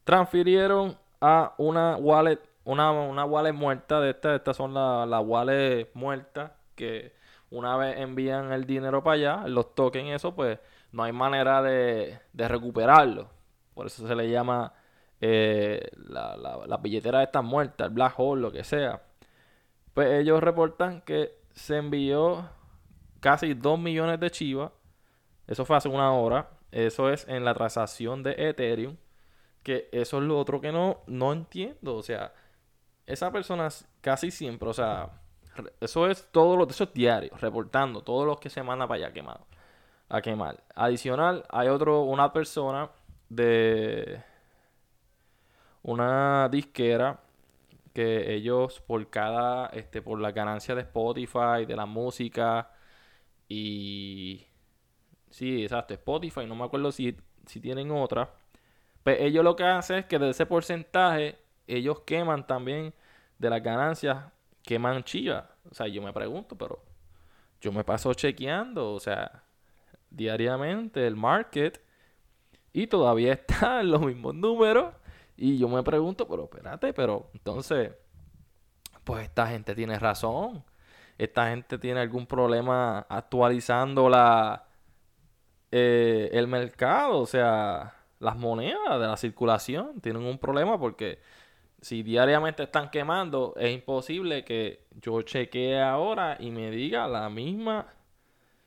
transfirieron 0.04 0.98
a 1.22 1.54
una 1.58 1.96
wallet, 1.96 2.39
una, 2.66 2.92
una 2.92 3.25
wallet 3.25 3.54
muerta 3.54 4.01
de 4.01 4.12
estas, 4.12 4.36
estas 4.36 4.58
son 4.58 4.74
las 4.74 5.08
la 5.08 5.20
wallet 5.22 5.89
muertas 5.94 6.51
que 6.75 7.13
una 7.51 7.78
vez 7.78 7.98
envían 7.98 8.51
el 8.51 8.66
dinero 8.66 9.04
para 9.04 9.16
allá, 9.16 9.48
los 9.48 9.74
tokens, 9.74 10.12
eso 10.12 10.36
pues 10.36 10.60
no 10.92 11.04
hay 11.04 11.12
manera 11.13 11.62
de, 11.62 12.20
de 12.34 12.48
recuperarlo. 12.48 13.30
Por 13.74 13.88
eso 13.88 14.08
se 14.08 14.16
le 14.16 14.30
llama 14.30 14.74
eh, 15.22 15.89
la, 15.96 16.38
la, 16.68 16.78
billetera 16.78 17.24
está 17.24 17.42
muerta, 17.42 17.86
el 17.86 17.92
black 17.92 18.13
hole, 18.18 18.42
lo 18.42 18.51
que 18.51 18.63
sea. 18.63 19.01
Pues 20.00 20.12
ellos 20.13 20.41
reportan 20.41 21.01
que 21.01 21.36
se 21.51 21.75
envió 21.75 22.48
casi 23.20 23.53
2 23.53 23.77
millones 23.77 24.18
de 24.22 24.32
chivas. 24.32 24.72
Eso 25.46 25.65
fue 25.65 25.75
hace 25.75 25.89
una 25.89 26.13
hora. 26.13 26.51
Eso 26.72 27.10
es 27.10 27.27
en 27.27 27.44
la 27.44 27.53
transacción 27.53 28.24
de 28.24 28.34
Ethereum. 28.38 28.96
Que 29.62 29.89
eso 29.91 30.20
es 30.20 30.24
lo 30.24 30.39
otro 30.39 30.62
que 30.62 30.72
no, 30.72 31.00
no 31.08 31.34
entiendo. 31.34 31.98
O 31.98 32.01
sea, 32.01 32.32
esa 33.08 33.29
persona 33.29 33.68
casi 34.00 34.32
siempre, 34.32 34.70
o 34.70 34.74
sea, 34.74 35.10
eso 35.82 36.08
es 36.08 36.29
todo 36.32 36.56
lo 36.56 36.65
eso 36.70 36.86
es 36.86 36.94
diario, 36.94 37.32
reportando 37.36 38.01
todos 38.01 38.25
los 38.25 38.39
que 38.39 38.50
se 38.50 38.63
manda 38.63 38.88
para 38.88 39.03
allá 39.03 39.13
quemado, 39.13 39.48
a 40.08 40.22
quemar. 40.22 40.63
Adicional, 40.75 41.44
hay 41.50 41.68
otro, 41.68 42.03
una 42.03 42.32
persona 42.32 42.89
de 43.27 44.24
una 45.84 46.48
disquera 46.48 47.20
que 47.93 48.34
ellos 48.34 48.81
por 48.81 49.10
cada, 49.10 49.67
este, 49.67 50.01
por 50.01 50.19
la 50.22 50.31
ganancia 50.31 50.75
de 50.75 50.81
Spotify, 50.81 51.65
de 51.67 51.75
la 51.75 51.86
música 51.86 52.72
y... 53.48 54.46
Sí, 55.29 55.63
exacto, 55.63 55.93
Spotify, 55.93 56.46
no 56.48 56.55
me 56.55 56.65
acuerdo 56.65 56.91
si, 56.91 57.15
si 57.46 57.60
tienen 57.62 57.91
otra. 57.91 58.34
Pues 59.03 59.19
ellos 59.22 59.43
lo 59.43 59.55
que 59.55 59.63
hacen 59.63 60.00
es 60.00 60.05
que 60.05 60.19
de 60.19 60.29
ese 60.31 60.46
porcentaje, 60.46 61.39
ellos 61.67 62.01
queman 62.01 62.48
también 62.48 62.93
de 63.38 63.50
las 63.50 63.63
ganancias, 63.63 64.25
queman 64.63 65.03
chivas. 65.03 65.46
O 65.72 65.74
sea, 65.75 65.88
yo 65.88 66.01
me 66.01 66.13
pregunto, 66.13 66.58
pero 66.58 66.84
yo 67.62 67.72
me 67.72 67.84
paso 67.84 68.13
chequeando, 68.13 68.93
o 68.93 69.00
sea, 69.00 69.43
diariamente 70.10 71.05
el 71.08 71.15
market 71.15 71.81
y 72.74 72.88
todavía 72.88 73.34
está 73.34 73.81
en 73.81 73.91
los 73.91 74.01
mismos 74.01 74.36
números. 74.36 74.93
Y 75.41 75.58
yo 75.58 75.69
me 75.69 75.81
pregunto, 75.84 76.27
pero 76.27 76.43
espérate, 76.43 76.91
pero 76.93 77.29
entonces, 77.34 77.93
pues 79.05 79.24
esta 79.24 79.48
gente 79.48 79.74
tiene 79.74 79.98
razón. 79.98 80.65
Esta 81.17 81.50
gente 81.50 81.77
tiene 81.77 82.01
algún 82.01 82.27
problema 82.27 83.05
actualizando 83.10 84.10
la, 84.10 84.65
eh, 85.72 86.29
el 86.34 86.48
mercado, 86.48 87.19
o 87.19 87.25
sea, 87.25 87.96
las 88.19 88.36
monedas 88.36 89.00
de 89.00 89.08
la 89.08 89.15
circulación. 89.15 90.01
Tienen 90.01 90.24
un 90.24 90.38
problema 90.39 90.77
porque 90.77 91.19
si 91.79 92.03
diariamente 92.03 92.63
están 92.63 92.89
quemando, 92.89 93.53
es 93.58 93.74
imposible 93.74 94.43
que 94.43 94.88
yo 95.01 95.22
chequee 95.22 95.79
ahora 95.79 96.36
y 96.38 96.51
me 96.51 96.69
diga 96.69 97.08
la 97.08 97.29
misma, 97.29 97.88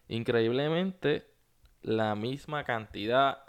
increíblemente, 0.08 1.26
la 1.82 2.14
misma 2.14 2.64
cantidad 2.64 3.44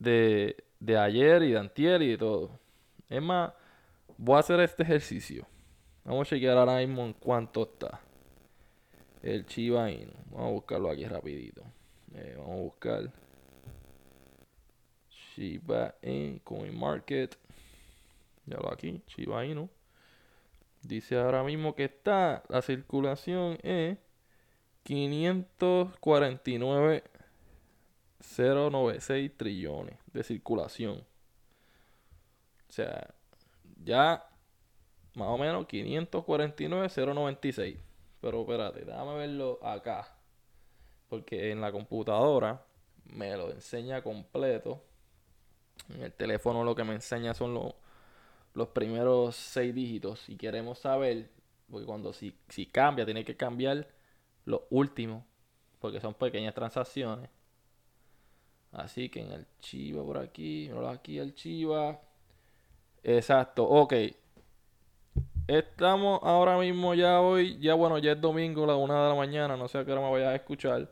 de, 0.00 0.67
de 0.80 0.96
ayer 0.96 1.42
y 1.42 1.52
de 1.52 1.58
antier 1.58 2.02
y 2.02 2.10
de 2.10 2.18
todo. 2.18 2.58
Es 3.08 3.22
más, 3.22 3.52
voy 4.16 4.36
a 4.36 4.40
hacer 4.40 4.60
este 4.60 4.82
ejercicio. 4.82 5.46
Vamos 6.04 6.26
a 6.26 6.30
chequear 6.30 6.56
ahora 6.56 6.78
mismo 6.78 7.04
en 7.04 7.12
cuánto 7.12 7.62
está 7.62 8.00
el 9.22 9.46
Chiba 9.46 9.90
Inu. 9.90 10.12
Vamos 10.30 10.46
a 10.46 10.52
buscarlo 10.52 10.90
aquí 10.90 11.04
rapidito. 11.06 11.62
Eh, 12.14 12.34
vamos 12.38 12.52
a 12.52 12.62
buscar 12.62 13.12
Shiba 15.10 15.94
Inu 16.02 16.40
Coin 16.44 16.78
Market. 16.78 17.36
Ya 18.46 18.56
lo 18.56 18.72
aquí, 18.72 19.02
Shiba 19.06 19.44
Inu. 19.44 19.68
Dice 20.82 21.18
ahora 21.18 21.42
mismo 21.42 21.74
que 21.74 21.84
está 21.84 22.42
la 22.48 22.62
circulación 22.62 23.58
es 23.62 23.98
549 24.84 27.02
096 28.20 29.36
trillones 29.36 29.98
de 30.18 30.24
circulación. 30.24 30.98
O 32.68 32.72
sea, 32.72 33.14
ya 33.84 34.28
más 35.14 35.28
o 35.28 35.38
menos 35.38 35.66
549 35.66 36.88
096. 37.14 37.78
Pero 38.20 38.40
espérate, 38.42 38.84
déjame 38.84 39.14
verlo 39.14 39.60
acá. 39.62 40.12
Porque 41.08 41.52
en 41.52 41.60
la 41.60 41.70
computadora 41.70 42.64
me 43.04 43.36
lo 43.36 43.50
enseña 43.50 44.02
completo. 44.02 44.82
En 45.88 46.02
el 46.02 46.12
teléfono 46.12 46.64
lo 46.64 46.74
que 46.74 46.84
me 46.84 46.94
enseña 46.94 47.32
son 47.32 47.54
los, 47.54 47.74
los 48.54 48.68
primeros 48.68 49.36
seis 49.36 49.72
dígitos. 49.72 50.20
Si 50.20 50.36
queremos 50.36 50.80
saber, 50.80 51.30
porque 51.70 51.86
cuando 51.86 52.12
si, 52.12 52.36
si 52.48 52.66
cambia, 52.66 53.04
tiene 53.04 53.24
que 53.24 53.36
cambiar 53.36 53.88
los 54.44 54.62
últimos. 54.70 55.24
Porque 55.78 56.00
son 56.00 56.14
pequeñas 56.14 56.54
transacciones. 56.54 57.30
Así 58.72 59.08
que 59.08 59.20
en 59.20 59.32
el 59.32 59.46
Chiva 59.60 60.04
por 60.04 60.18
aquí, 60.18 60.70
aquí 60.88 61.18
el 61.18 61.34
Chiva. 61.34 62.00
Exacto, 63.02 63.64
ok. 63.64 63.94
Estamos 65.46 66.20
ahora 66.22 66.58
mismo 66.58 66.94
ya 66.94 67.20
hoy, 67.20 67.58
ya 67.58 67.72
bueno, 67.74 67.96
ya 67.98 68.12
es 68.12 68.20
domingo, 68.20 68.66
la 68.66 68.76
una 68.76 69.02
de 69.02 69.08
la 69.08 69.14
mañana, 69.14 69.56
no 69.56 69.66
sé 69.66 69.78
a 69.78 69.84
qué 69.84 69.92
hora 69.92 70.02
me 70.02 70.10
vayas 70.10 70.28
a 70.28 70.34
escuchar. 70.34 70.90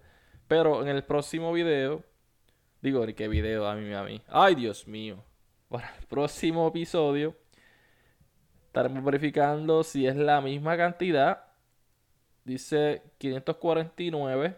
Pero 0.48 0.80
en 0.80 0.88
el 0.88 1.04
próximo 1.04 1.52
video, 1.52 2.02
digo, 2.80 3.04
¿qué 3.14 3.28
video? 3.28 3.66
A 3.66 3.74
mí, 3.74 3.92
a 3.92 4.02
mí. 4.02 4.22
Ay, 4.28 4.54
Dios 4.54 4.88
mío. 4.88 5.22
Para 5.68 5.94
el 5.96 6.06
próximo 6.06 6.68
episodio, 6.68 7.36
estaremos 8.66 9.04
verificando 9.04 9.82
si 9.82 10.06
es 10.06 10.16
la 10.16 10.40
misma 10.40 10.76
cantidad. 10.76 11.44
Dice 12.44 13.02
549, 13.18 14.56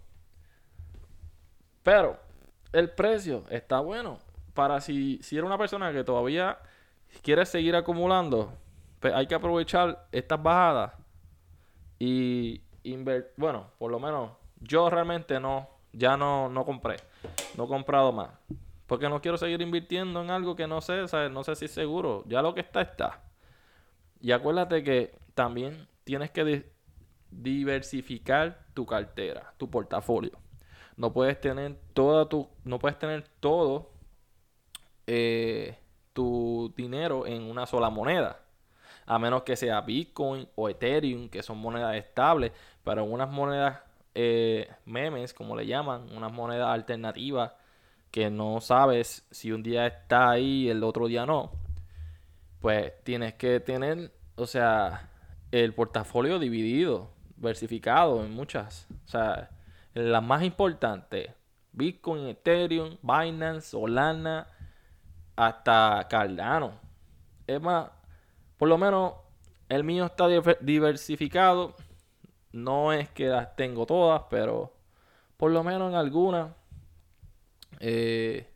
Pero 1.84 2.20
el 2.74 2.90
precio 2.90 3.44
está 3.50 3.80
bueno. 3.80 4.20
Para 4.54 4.82
si, 4.82 5.20
si 5.22 5.38
eres 5.38 5.46
una 5.46 5.58
persona 5.58 5.92
que 5.92 6.04
todavía 6.04 6.58
quiere 7.22 7.46
seguir 7.46 7.76
acumulando, 7.76 8.54
pues 9.00 9.14
hay 9.14 9.28
que 9.28 9.36
aprovechar 9.36 10.08
estas 10.12 10.42
bajadas 10.42 10.94
y 12.00 12.62
bueno, 13.38 13.72
por 13.78 13.92
lo 13.92 14.00
menos 14.00 14.32
yo 14.60 14.90
realmente 14.90 15.40
no, 15.40 15.70
ya 15.94 16.18
no, 16.18 16.50
no 16.50 16.66
compré, 16.66 16.98
no 17.58 17.66
he 17.66 17.68
comprado 17.68 18.12
más. 18.12 18.30
Porque 18.88 19.10
no 19.10 19.22
quiero 19.22 19.38
seguir 19.38 19.62
invirtiendo 19.62 20.22
en 20.22 20.30
algo 20.30 20.56
que 20.56 20.68
no 20.68 20.80
sé, 20.82 21.06
no 21.32 21.44
sé 21.44 21.56
si 21.56 21.66
es 21.66 21.72
seguro. 21.72 22.24
Ya 22.28 22.42
lo 22.42 22.54
que 22.54 22.62
está, 22.62 22.82
está. 22.82 23.24
Y 24.22 24.32
acuérdate 24.32 24.84
que 24.84 25.18
también 25.34 25.88
tienes 26.04 26.30
que 26.30 26.72
diversificar 27.32 28.66
tu 28.76 28.86
cartera, 28.86 29.54
tu 29.58 29.70
portafolio. 29.72 30.38
No 30.98 31.12
puedes 31.14 31.42
tener 31.42 31.80
toda 31.94 32.30
tu, 32.30 32.48
no 32.64 32.78
puedes 32.78 33.00
tener 33.00 33.28
todo 33.40 33.92
eh, 35.08 35.78
tu 36.14 36.72
dinero 36.78 37.26
en 37.26 37.44
una 37.44 37.66
sola 37.66 37.90
moneda 37.90 38.45
a 39.06 39.20
menos 39.20 39.44
que 39.44 39.56
sea 39.56 39.82
Bitcoin 39.82 40.48
o 40.56 40.70
Ethereum, 40.70 41.30
que 41.30 41.44
son 41.44 41.58
monedas 41.58 41.96
estables, 41.96 42.52
pero 42.84 43.04
unas 43.04 43.30
monedas 43.30 43.80
eh, 44.14 44.70
memes, 44.86 45.34
como 45.34 45.56
le 45.56 45.66
llaman, 45.68 46.08
unas 46.16 46.32
monedas 46.32 46.70
alternativas 46.70 47.52
que 48.12 48.30
no 48.30 48.62
sabes 48.62 49.28
si 49.32 49.52
un 49.52 49.62
día 49.62 49.86
está 49.88 50.32
ahí 50.32 50.64
y 50.64 50.70
el 50.70 50.84
otro 50.84 51.08
día 51.08 51.26
no, 51.26 51.52
pues 52.62 52.94
tienes 53.04 53.34
que 53.36 53.60
tener, 53.60 54.12
o 54.36 54.48
sea, 54.48 55.10
el 55.52 55.74
portafolio 55.74 56.40
dividido, 56.40 57.10
versificado 57.36 58.24
en 58.24 58.32
muchas, 58.32 58.88
o 59.06 59.08
sea, 59.10 59.50
las 59.94 60.24
más 60.24 60.44
importantes, 60.44 61.30
Bitcoin, 61.74 62.28
Ethereum, 62.28 62.98
Binance, 63.02 63.72
Solana, 63.72 64.48
hasta 65.36 66.08
Cardano. 66.10 66.74
Es 67.48 67.62
más, 67.62 67.90
por 68.58 68.70
lo 68.70 68.78
menos 68.78 69.14
el 69.70 69.84
mío 69.84 70.06
está 70.06 70.28
diversificado. 70.62 71.76
No 72.52 72.94
es 72.94 73.10
que 73.10 73.28
las 73.28 73.56
tengo 73.56 73.86
todas, 73.86 74.24
pero 74.30 74.74
por 75.38 75.52
lo 75.52 75.64
menos 75.64 75.90
en 75.90 75.96
algunas. 75.96 76.52
Eh, 77.80 78.50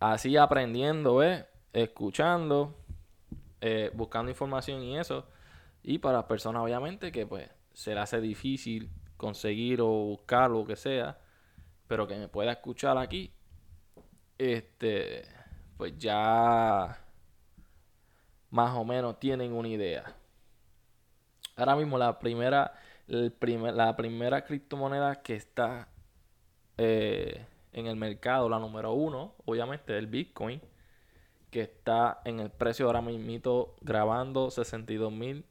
así 0.00 0.36
aprendiendo, 0.36 1.22
escuchando, 1.72 2.74
eh, 3.60 3.90
buscando 3.94 4.30
información 4.30 4.82
y 4.82 4.98
eso. 4.98 5.26
Y 5.82 5.98
para 5.98 6.28
personas 6.28 6.62
obviamente 6.62 7.12
que 7.12 7.26
pues 7.26 7.48
se 7.72 7.94
le 7.94 8.00
hace 8.00 8.20
difícil 8.20 8.90
conseguir 9.16 9.80
o 9.80 9.88
buscar 9.88 10.50
lo 10.50 10.64
que 10.64 10.76
sea, 10.76 11.18
pero 11.86 12.06
que 12.06 12.16
me 12.16 12.28
pueda 12.28 12.52
escuchar 12.52 12.98
aquí, 12.98 13.32
este, 14.38 15.24
pues 15.76 15.96
ya 15.98 17.03
más 18.54 18.74
o 18.76 18.84
menos 18.84 19.18
tienen 19.18 19.52
una 19.52 19.66
idea. 19.66 20.14
Ahora 21.56 21.74
mismo 21.74 21.98
la 21.98 22.20
primera, 22.20 22.72
la 23.08 23.96
primera 23.96 24.44
criptomoneda 24.44 25.22
que 25.22 25.34
está 25.34 25.88
eh, 26.78 27.44
en 27.72 27.88
el 27.88 27.96
mercado, 27.96 28.48
la 28.48 28.60
número 28.60 28.92
uno, 28.92 29.34
obviamente 29.44 29.98
el 29.98 30.06
Bitcoin, 30.06 30.60
que 31.50 31.62
está 31.62 32.20
en 32.24 32.38
el 32.38 32.50
precio 32.50 32.86
ahora 32.86 33.02
mismo 33.02 33.74
grabando 33.80 34.52
62 34.52 35.10
mil 35.10 35.44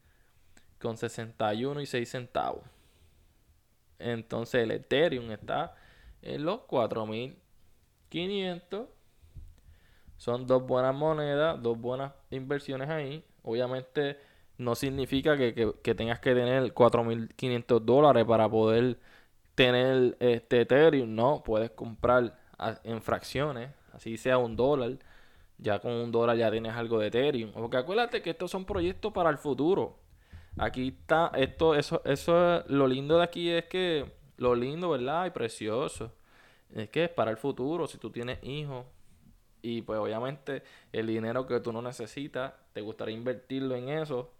con 0.80 0.96
61 0.96 1.82
y 1.82 1.86
6 1.86 2.10
centavos. 2.10 2.64
Entonces 4.00 4.64
el 4.64 4.72
Ethereum 4.72 5.30
está 5.32 5.76
en 6.22 6.46
los 6.46 6.62
4500 6.62 8.88
son 10.24 10.48
dos 10.48 10.66
buenas 10.66 10.96
monedas, 10.96 11.62
dos 11.62 11.78
buenas 11.78 12.14
inversiones 12.32 12.90
ahí. 12.90 13.26
Obviamente 13.42 14.18
no 14.58 14.74
significa 14.74 15.36
que, 15.36 15.74
tengas 15.98 16.22
que 16.22 16.34
tener 16.34 16.74
4.500 16.74 17.82
dólares 17.82 18.24
para 18.24 18.48
poder 18.48 18.98
tener 19.54 20.16
este 20.22 20.62
Ethereum. 20.62 21.14
No, 21.14 21.44
puedes 21.44 21.72
comprar 21.72 22.40
en 22.86 23.02
fracciones, 23.02 23.72
así 23.92 24.16
sea 24.16 24.38
un 24.38 24.56
dólar. 24.56 24.98
Ya 25.58 25.80
con 25.80 25.92
un 25.92 26.10
dólar 26.14 26.38
ya 26.38 26.50
tienes 26.50 26.74
algo 26.74 27.00
de 27.00 27.08
Ethereum. 27.08 27.52
Porque 27.52 27.76
acuérdate 27.76 28.22
que 28.22 28.30
estos 28.30 28.50
son 28.50 28.64
proyectos 28.64 29.12
para 29.12 29.30
el 29.30 29.38
futuro. 29.38 30.00
Aquí 30.58 30.96
está, 31.02 31.34
esto, 31.36 31.76
eso, 31.76 32.02
eso, 32.06 32.64
lo 32.68 32.88
lindo 32.88 33.18
de 33.18 33.24
aquí 33.26 33.50
es 33.50 33.66
que, 33.66 34.10
lo 34.38 34.56
lindo, 34.56 34.92
¿verdad? 34.92 35.26
Y 35.26 35.32
precioso. 35.32 36.14
Es 36.74 36.88
que 36.88 37.04
es 37.04 37.10
para 37.10 37.30
el 37.30 37.36
futuro, 37.36 37.88
si 37.88 37.98
tú 37.98 38.10
tienes 38.10 38.42
hijos, 38.42 38.86
y 39.64 39.82
pues 39.82 39.98
obviamente 39.98 40.62
el 40.92 41.08
dinero 41.08 41.48
que 41.48 41.60
tú 41.62 41.72
no 41.72 41.82
necesitas, 41.82 42.54
te 42.74 42.82
gustaría 42.82 43.16
invertirlo 43.16 43.76
en 43.76 43.90
eso. 43.90 44.32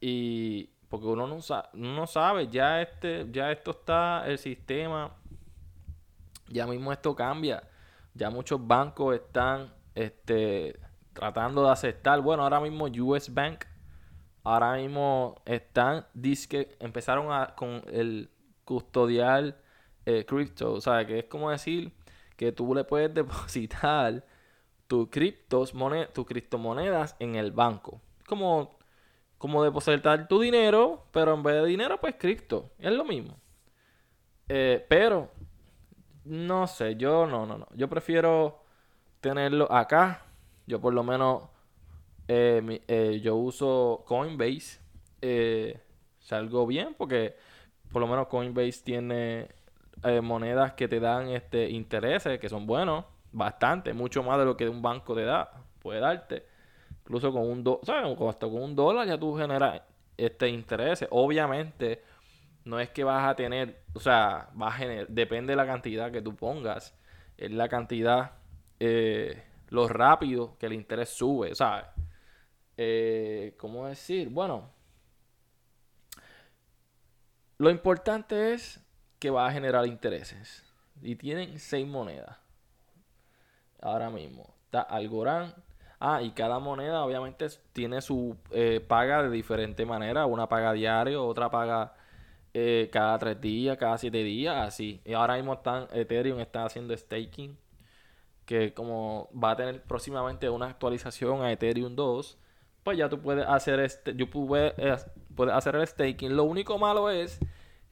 Y 0.00 0.66
porque 0.90 1.06
uno 1.06 1.26
no, 1.28 1.40
sabe, 1.40 1.68
no 1.74 2.06
sabe, 2.06 2.48
ya 2.48 2.82
este, 2.82 3.26
ya 3.30 3.52
esto 3.52 3.70
está, 3.70 4.26
el 4.26 4.36
sistema, 4.36 5.14
ya 6.48 6.66
mismo 6.66 6.92
esto 6.92 7.14
cambia. 7.14 7.62
Ya 8.14 8.28
muchos 8.28 8.66
bancos 8.66 9.14
están 9.14 9.72
este, 9.94 10.78
tratando 11.12 11.64
de 11.64 11.70
aceptar. 11.70 12.20
Bueno, 12.20 12.42
ahora 12.42 12.60
mismo 12.60 12.86
US 12.86 13.32
Bank, 13.32 13.64
ahora 14.42 14.74
mismo 14.74 15.40
están, 15.44 16.04
disque, 16.14 16.76
empezaron 16.80 17.32
a, 17.32 17.54
con 17.54 17.84
el 17.86 18.28
custodial 18.64 19.56
eh, 20.04 20.24
crypto. 20.26 20.72
O 20.72 20.80
sea, 20.80 21.06
que 21.06 21.20
es 21.20 21.24
como 21.26 21.50
decir 21.50 21.92
que 22.36 22.52
tú 22.52 22.74
le 22.74 22.84
puedes 22.84 23.12
depositar 23.14 24.24
tus 24.86 25.08
criptos, 25.08 25.72
tus 26.12 26.26
criptomonedas 26.26 27.16
en 27.18 27.34
el 27.34 27.52
banco. 27.52 28.00
Como, 28.26 28.78
como 29.38 29.64
depositar 29.64 30.28
tu 30.28 30.40
dinero, 30.40 31.06
pero 31.12 31.34
en 31.34 31.42
vez 31.42 31.56
de 31.56 31.66
dinero, 31.66 31.98
pues 32.00 32.14
cripto. 32.16 32.70
Es 32.78 32.92
lo 32.92 33.04
mismo. 33.04 33.36
Eh, 34.48 34.84
pero, 34.88 35.30
no 36.24 36.66
sé, 36.66 36.96
yo 36.96 37.26
no, 37.26 37.46
no, 37.46 37.58
no. 37.58 37.68
Yo 37.74 37.88
prefiero 37.88 38.62
tenerlo 39.20 39.70
acá. 39.72 40.22
Yo 40.66 40.80
por 40.80 40.94
lo 40.94 41.02
menos, 41.02 41.44
eh, 42.28 42.82
eh, 42.88 43.20
yo 43.22 43.36
uso 43.36 44.04
Coinbase. 44.06 44.80
salgo 46.20 46.66
bien 46.66 46.94
porque 46.96 47.36
por 47.92 48.00
lo 48.00 48.08
menos 48.08 48.26
Coinbase 48.28 48.82
tiene 48.84 49.48
eh, 50.02 50.20
monedas 50.20 50.72
que 50.72 50.88
te 50.88 51.00
dan 51.00 51.28
este 51.28 51.68
intereses 51.70 52.38
que 52.38 52.48
son 52.48 52.66
buenos, 52.66 53.04
bastante, 53.32 53.92
mucho 53.92 54.22
más 54.22 54.38
de 54.38 54.44
lo 54.44 54.56
que 54.56 54.68
un 54.68 54.82
banco 54.82 55.14
te 55.14 55.24
da, 55.24 55.50
puede 55.80 56.00
darte. 56.00 56.46
Incluso 57.00 57.32
con 57.32 57.48
un 57.48 57.62
dólar. 57.62 58.04
Hasta 58.28 58.46
con 58.46 58.62
un 58.62 58.74
dólar 58.74 59.06
ya 59.06 59.18
tú 59.18 59.36
generas 59.36 59.82
este 60.16 60.48
intereses. 60.48 61.08
Obviamente, 61.10 62.02
no 62.64 62.80
es 62.80 62.90
que 62.90 63.04
vas 63.04 63.28
a 63.28 63.36
tener, 63.36 63.84
o 63.94 64.00
sea, 64.00 64.50
va 64.60 64.68
a 64.68 64.72
generar, 64.72 65.06
depende 65.08 65.52
de 65.52 65.56
la 65.56 65.66
cantidad 65.66 66.10
que 66.10 66.20
tú 66.20 66.34
pongas, 66.34 66.94
es 67.36 67.50
la 67.52 67.68
cantidad, 67.68 68.32
eh, 68.80 69.42
lo 69.68 69.86
rápido 69.88 70.56
que 70.58 70.66
el 70.66 70.72
interés 70.72 71.10
sube, 71.10 71.54
¿sabes? 71.54 71.86
Eh, 72.76 73.54
¿Cómo 73.56 73.86
decir? 73.86 74.28
Bueno, 74.30 74.70
lo 77.58 77.70
importante 77.70 78.52
es 78.52 78.84
que 79.18 79.30
va 79.30 79.46
a 79.46 79.52
generar 79.52 79.86
intereses. 79.86 80.64
Y 81.02 81.16
tienen 81.16 81.58
seis 81.58 81.86
monedas. 81.86 82.36
Ahora 83.80 84.10
mismo. 84.10 84.54
Está 84.64 84.80
Algorand. 84.82 85.54
Ah, 85.98 86.20
y 86.22 86.32
cada 86.32 86.58
moneda 86.58 87.04
obviamente 87.04 87.46
tiene 87.72 88.02
su 88.02 88.36
eh, 88.50 88.84
paga 88.86 89.22
de 89.22 89.30
diferente 89.30 89.86
manera. 89.86 90.26
Una 90.26 90.48
paga 90.48 90.72
diario, 90.72 91.26
otra 91.26 91.50
paga 91.50 91.94
eh, 92.52 92.90
cada 92.92 93.18
tres 93.18 93.40
días, 93.40 93.78
cada 93.78 93.96
siete 93.98 94.22
días, 94.22 94.56
así. 94.56 95.00
Y 95.04 95.14
ahora 95.14 95.36
mismo 95.36 95.54
están, 95.54 95.88
Ethereum 95.92 96.40
está 96.40 96.64
haciendo 96.64 96.96
staking. 96.96 97.58
Que 98.44 98.74
como 98.74 99.28
va 99.32 99.52
a 99.52 99.56
tener 99.56 99.82
próximamente 99.82 100.48
una 100.50 100.66
actualización 100.66 101.42
a 101.42 101.50
Ethereum 101.50 101.96
2, 101.96 102.38
pues 102.84 102.98
ya 102.98 103.08
tú 103.08 103.20
puedes 103.20 103.44
hacer 103.46 103.80
este, 103.80 104.14
yo 104.14 104.30
puedes, 104.30 104.72
eh, 104.78 104.96
puedes 105.34 105.54
hacer 105.54 105.74
el 105.76 105.86
staking. 105.86 106.36
Lo 106.36 106.44
único 106.44 106.78
malo 106.78 107.10
es 107.10 107.40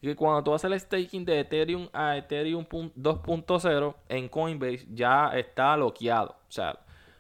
que 0.05 0.17
cuando 0.17 0.43
tú 0.43 0.55
haces 0.55 0.71
el 0.71 0.81
staking 0.81 1.25
de 1.25 1.41
Ethereum 1.41 1.89
a 1.93 2.17
Ethereum 2.17 2.65
2.0 2.65 3.95
en 4.09 4.29
Coinbase 4.29 4.87
ya 4.91 5.29
está 5.29 5.77
bloqueado. 5.77 6.37
O 6.49 6.53
sea, 6.53 6.79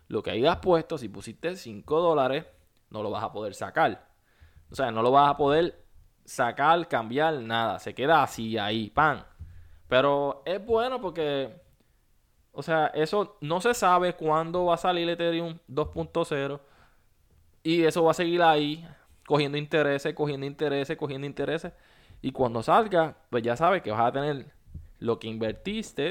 lo 0.08 0.22
que 0.22 0.30
hayas 0.30 0.58
puesto, 0.58 0.98
si 0.98 1.08
pusiste 1.08 1.56
5 1.56 2.00
dólares, 2.00 2.44
no 2.90 3.02
lo 3.02 3.10
vas 3.10 3.24
a 3.24 3.32
poder 3.32 3.54
sacar. 3.54 4.06
O 4.70 4.74
sea, 4.74 4.90
no 4.90 5.02
lo 5.02 5.10
vas 5.10 5.30
a 5.30 5.36
poder 5.36 5.84
sacar, 6.24 6.88
cambiar, 6.88 7.34
nada. 7.34 7.78
Se 7.78 7.94
queda 7.94 8.22
así 8.22 8.58
ahí, 8.58 8.90
pan. 8.90 9.24
Pero 9.88 10.42
es 10.46 10.64
bueno 10.64 11.00
porque, 11.00 11.60
o 12.52 12.62
sea, 12.62 12.86
eso 12.88 13.36
no 13.40 13.60
se 13.60 13.74
sabe 13.74 14.14
cuándo 14.14 14.66
va 14.66 14.74
a 14.74 14.78
salir 14.78 15.08
Ethereum 15.08 15.58
2.0. 15.68 16.60
Y 17.62 17.84
eso 17.84 18.04
va 18.04 18.10
a 18.10 18.14
seguir 18.14 18.42
ahí, 18.42 18.86
cogiendo 19.26 19.56
intereses, 19.56 20.14
cogiendo 20.14 20.46
intereses, 20.46 20.96
cogiendo 20.96 21.26
intereses. 21.26 21.72
Y 22.24 22.32
cuando 22.32 22.62
salga, 22.62 23.18
pues 23.28 23.42
ya 23.42 23.54
sabes 23.54 23.82
que 23.82 23.90
vas 23.90 24.00
a 24.00 24.10
tener 24.10 24.46
lo 24.98 25.18
que 25.18 25.28
invertiste, 25.28 26.10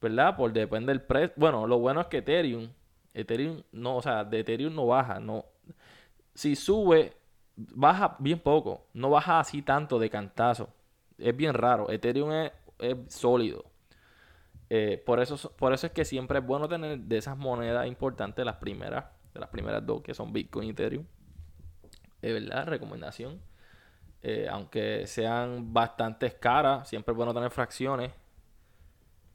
¿verdad? 0.00 0.34
Por 0.34 0.50
depende 0.54 0.92
del 0.92 1.02
precio. 1.02 1.34
Bueno, 1.36 1.66
lo 1.66 1.78
bueno 1.78 2.00
es 2.00 2.06
que 2.06 2.16
Ethereum, 2.18 2.70
Ethereum 3.12 3.64
no, 3.70 3.96
o 3.96 4.02
sea, 4.02 4.24
de 4.24 4.40
Ethereum 4.40 4.74
no 4.74 4.86
baja, 4.86 5.20
no. 5.20 5.44
Si 6.32 6.56
sube, 6.56 7.12
baja 7.54 8.16
bien 8.18 8.38
poco, 8.38 8.86
no 8.94 9.10
baja 9.10 9.40
así 9.40 9.60
tanto 9.60 9.98
de 9.98 10.08
cantazo. 10.08 10.70
Es 11.18 11.36
bien 11.36 11.52
raro. 11.52 11.90
Ethereum 11.90 12.32
es, 12.32 12.52
sólido. 13.08 13.66
Eh, 14.70 15.02
por, 15.04 15.20
eso, 15.20 15.52
por 15.56 15.74
eso 15.74 15.86
es 15.86 15.92
que 15.92 16.06
siempre 16.06 16.38
es 16.38 16.46
bueno 16.46 16.66
tener 16.66 16.98
de 16.98 17.18
esas 17.18 17.36
monedas 17.36 17.86
importantes, 17.86 18.42
las 18.42 18.56
primeras, 18.56 19.04
de 19.34 19.40
las 19.40 19.50
primeras 19.50 19.84
dos 19.84 20.00
que 20.00 20.14
son 20.14 20.32
Bitcoin 20.32 20.68
y 20.68 20.70
Ethereum. 20.70 21.04
Es 22.22 22.32
verdad, 22.32 22.66
recomendación. 22.68 23.46
Eh, 24.22 24.48
aunque 24.50 25.06
sean 25.06 25.72
bastante 25.72 26.30
caras, 26.32 26.88
siempre 26.88 27.12
es 27.12 27.16
bueno 27.16 27.34
tener 27.34 27.50
fracciones. 27.50 28.12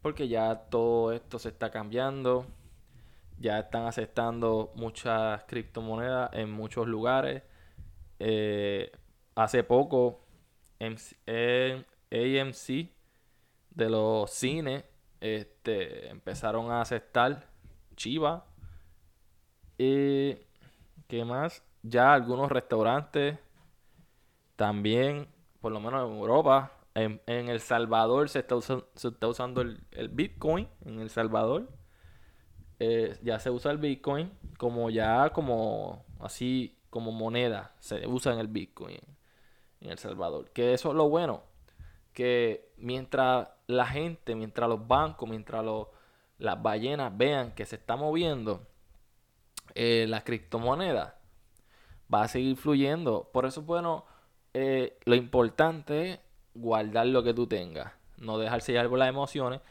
Porque 0.01 0.27
ya 0.27 0.55
todo 0.55 1.11
esto 1.13 1.39
se 1.39 1.49
está 1.49 1.71
cambiando. 1.71 2.45
Ya 3.39 3.59
están 3.59 3.85
aceptando 3.85 4.71
muchas 4.75 5.43
criptomonedas 5.45 6.29
en 6.33 6.51
muchos 6.51 6.87
lugares. 6.87 7.43
Eh, 8.19 8.91
hace 9.35 9.63
poco, 9.63 10.25
en, 10.79 10.95
AMC 12.11 12.89
de 13.71 13.89
los 13.89 14.29
cines 14.29 14.83
este, 15.19 16.09
empezaron 16.09 16.71
a 16.71 16.81
aceptar 16.81 17.47
Chiva. 17.95 18.45
Y, 19.77 20.37
¿Qué 21.07 21.25
más? 21.25 21.63
Ya 21.81 22.13
algunos 22.13 22.51
restaurantes 22.51 23.37
también, 24.55 25.27
por 25.61 25.71
lo 25.71 25.79
menos 25.79 26.09
en 26.09 26.17
Europa, 26.17 26.71
en, 26.95 27.21
El 27.25 27.59
Salvador 27.59 28.29
se 28.29 28.39
está, 28.39 28.55
se 28.61 29.07
está 29.07 29.27
usando 29.27 29.61
el, 29.61 30.09
Bitcoin. 30.09 30.67
En 30.85 30.99
El 30.99 31.09
Salvador 31.09 31.69
eh, 32.79 33.17
ya 33.23 33.39
se 33.39 33.49
usa 33.49 33.71
el 33.71 33.77
Bitcoin 33.77 34.31
como 34.57 34.89
ya 34.89 35.31
como 35.31 36.05
así 36.19 36.77
como 36.89 37.11
moneda. 37.11 37.73
Se 37.79 38.05
usa 38.07 38.33
en 38.33 38.39
el 38.39 38.47
Bitcoin 38.47 38.99
en 39.81 39.89
El 39.91 39.97
Salvador. 39.97 40.51
Que 40.51 40.73
eso 40.73 40.89
es 40.89 40.95
lo 40.95 41.09
bueno. 41.09 41.43
Que 42.13 42.71
mientras 42.77 43.49
la 43.67 43.87
gente, 43.87 44.35
mientras 44.35 44.69
los 44.69 44.87
bancos, 44.87 45.27
mientras 45.27 45.65
los, 45.65 45.87
las 46.37 46.61
ballenas 46.61 47.15
vean 47.17 47.55
que 47.55 47.65
se 47.65 47.77
está 47.77 47.95
moviendo 47.95 48.67
eh, 49.73 50.05
la 50.07 50.23
criptomoneda, 50.23 51.17
va 52.13 52.23
a 52.23 52.27
seguir 52.27 52.55
fluyendo. 52.55 53.31
Por 53.33 53.45
eso 53.47 53.61
es 53.61 53.65
bueno 53.65 54.05
eh, 54.53 54.97
lo 55.05 55.15
importante 55.15 56.11
es 56.11 56.19
guardar 56.53 57.07
lo 57.07 57.23
que 57.23 57.33
tú 57.33 57.47
tengas, 57.47 57.93
no 58.17 58.37
dejarse 58.37 58.71
llevar 58.71 58.89
por 58.89 58.99
las 58.99 59.09
emociones. 59.09 59.61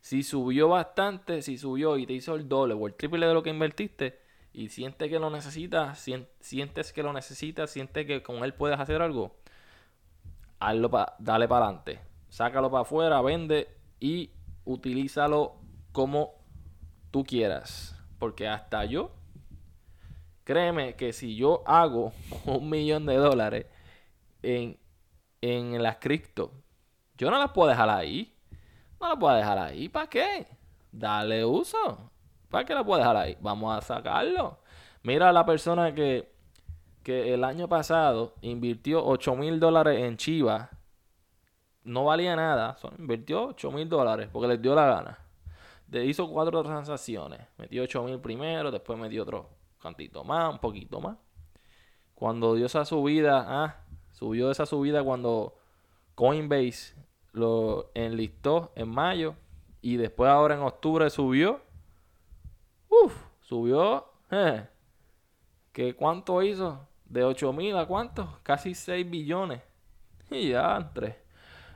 Si 0.00 0.22
subió 0.22 0.68
bastante, 0.68 1.42
si 1.42 1.58
subió 1.58 1.98
y 1.98 2.06
te 2.06 2.14
hizo 2.14 2.34
el 2.34 2.48
doble 2.48 2.74
o 2.74 2.86
el 2.86 2.94
triple 2.94 3.26
de 3.26 3.34
lo 3.34 3.42
que 3.42 3.50
invertiste 3.50 4.18
y 4.52 4.70
sientes 4.70 5.10
que 5.10 5.18
lo 5.18 5.30
necesitas, 5.30 6.08
sientes 6.40 6.92
que 6.92 7.02
lo 7.02 7.12
necesitas, 7.12 7.70
sientes 7.70 8.06
que 8.06 8.22
con 8.22 8.42
él 8.44 8.54
puedes 8.54 8.80
hacer 8.80 9.02
algo, 9.02 9.36
hazlo 10.58 10.90
dale 11.18 11.48
para 11.48 11.66
adelante. 11.66 12.00
Sácalo 12.28 12.70
para 12.70 12.82
afuera, 12.82 13.20
vende 13.20 13.68
y 13.98 14.30
utilízalo 14.64 15.56
como 15.92 16.34
tú 17.10 17.24
quieras. 17.24 17.96
Porque 18.18 18.48
hasta 18.48 18.84
yo, 18.84 19.10
créeme 20.44 20.94
que 20.94 21.12
si 21.12 21.36
yo 21.36 21.62
hago 21.66 22.12
un 22.46 22.70
millón 22.70 23.06
de 23.06 23.16
dólares, 23.16 23.66
en, 24.42 24.78
en 25.40 25.82
las 25.82 25.96
cripto. 25.96 26.52
Yo 27.16 27.30
no 27.30 27.38
las 27.38 27.50
puedo 27.52 27.68
dejar 27.68 27.90
ahí. 27.90 28.34
No 29.00 29.08
las 29.08 29.18
puedo 29.18 29.34
dejar 29.34 29.58
ahí. 29.58 29.88
¿Para 29.88 30.06
qué? 30.08 30.46
Dale 30.92 31.44
uso. 31.44 32.10
¿Para 32.48 32.64
qué 32.64 32.74
la 32.74 32.84
puedo 32.84 32.98
dejar 32.98 33.16
ahí? 33.16 33.36
Vamos 33.40 33.76
a 33.76 33.80
sacarlo. 33.80 34.58
Mira 35.02 35.32
la 35.32 35.46
persona 35.46 35.94
que, 35.94 36.32
que 37.02 37.32
el 37.32 37.44
año 37.44 37.68
pasado 37.68 38.34
invirtió 38.42 39.04
8 39.06 39.36
mil 39.36 39.60
dólares 39.60 40.02
en 40.02 40.16
Chivas. 40.16 40.68
No 41.84 42.04
valía 42.04 42.36
nada. 42.36 42.76
invirtió 42.98 43.48
8 43.48 43.70
mil 43.70 43.88
dólares 43.88 44.28
porque 44.32 44.48
les 44.48 44.60
dio 44.60 44.74
la 44.74 44.86
gana. 44.86 45.18
De, 45.86 46.04
hizo 46.04 46.28
cuatro 46.30 46.62
transacciones. 46.62 47.40
Metió 47.56 47.82
8 47.82 48.02
mil 48.04 48.20
primero, 48.20 48.70
después 48.70 48.98
metió 48.98 49.22
otro 49.22 49.48
cantito 49.80 50.22
más, 50.24 50.52
un 50.52 50.58
poquito 50.58 51.00
más. 51.00 51.16
Cuando 52.14 52.54
dio 52.54 52.66
esa 52.66 52.84
subida, 52.84 53.44
ah, 53.48 53.79
subió 54.12 54.50
esa 54.50 54.66
subida 54.66 55.02
cuando 55.02 55.56
Coinbase 56.14 56.94
lo 57.32 57.90
enlistó 57.94 58.72
en 58.74 58.88
mayo 58.88 59.34
y 59.82 59.96
después 59.96 60.30
ahora 60.30 60.54
en 60.54 60.60
octubre 60.60 61.08
subió. 61.10 61.60
Uf, 62.88 63.14
subió. 63.40 64.06
¿Qué 65.72 65.94
cuánto 65.94 66.42
hizo? 66.42 66.86
De 67.04 67.24
8 67.24 67.52
mil 67.52 67.76
a 67.76 67.86
cuánto? 67.86 68.38
Casi 68.42 68.74
6 68.74 69.08
billones. 69.08 69.62
Y 70.30 70.50
ya, 70.50 70.76
entre. 70.76 71.22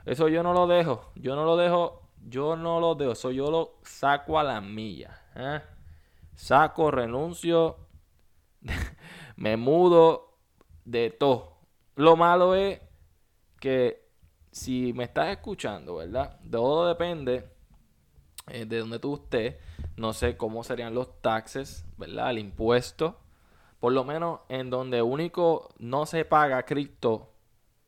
Eso 0.05 0.27
yo 0.27 0.43
no 0.43 0.53
lo 0.53 0.67
dejo. 0.67 1.11
Yo 1.15 1.35
no 1.35 1.45
lo 1.45 1.57
dejo. 1.57 2.03
Yo 2.27 2.55
no 2.55 2.79
lo 2.79 2.95
dejo. 2.95 3.11
Eso 3.11 3.31
yo 3.31 3.51
lo 3.51 3.79
saco 3.83 4.39
a 4.39 4.43
la 4.43 4.61
milla. 4.61 5.21
¿eh? 5.35 5.61
Saco, 6.35 6.91
renuncio. 6.91 7.77
me 9.35 9.57
mudo 9.57 10.37
de 10.85 11.09
todo. 11.09 11.54
Lo 11.95 12.15
malo 12.15 12.55
es 12.55 12.81
que 13.59 14.05
si 14.51 14.93
me 14.93 15.05
estás 15.05 15.29
escuchando, 15.29 15.95
¿verdad? 15.95 16.39
Todo 16.49 16.87
depende 16.87 17.45
eh, 18.47 18.65
de 18.65 18.79
donde 18.79 18.99
tú 18.99 19.15
estés. 19.15 19.55
No 19.97 20.13
sé 20.13 20.37
cómo 20.37 20.63
serían 20.63 20.93
los 20.93 21.21
taxes, 21.21 21.85
¿verdad? 21.97 22.31
El 22.31 22.39
impuesto. 22.39 23.19
Por 23.79 23.93
lo 23.93 24.03
menos 24.03 24.41
en 24.49 24.69
donde 24.69 25.01
único 25.01 25.73
no 25.77 26.05
se 26.05 26.25
paga 26.25 26.63
cripto 26.63 27.31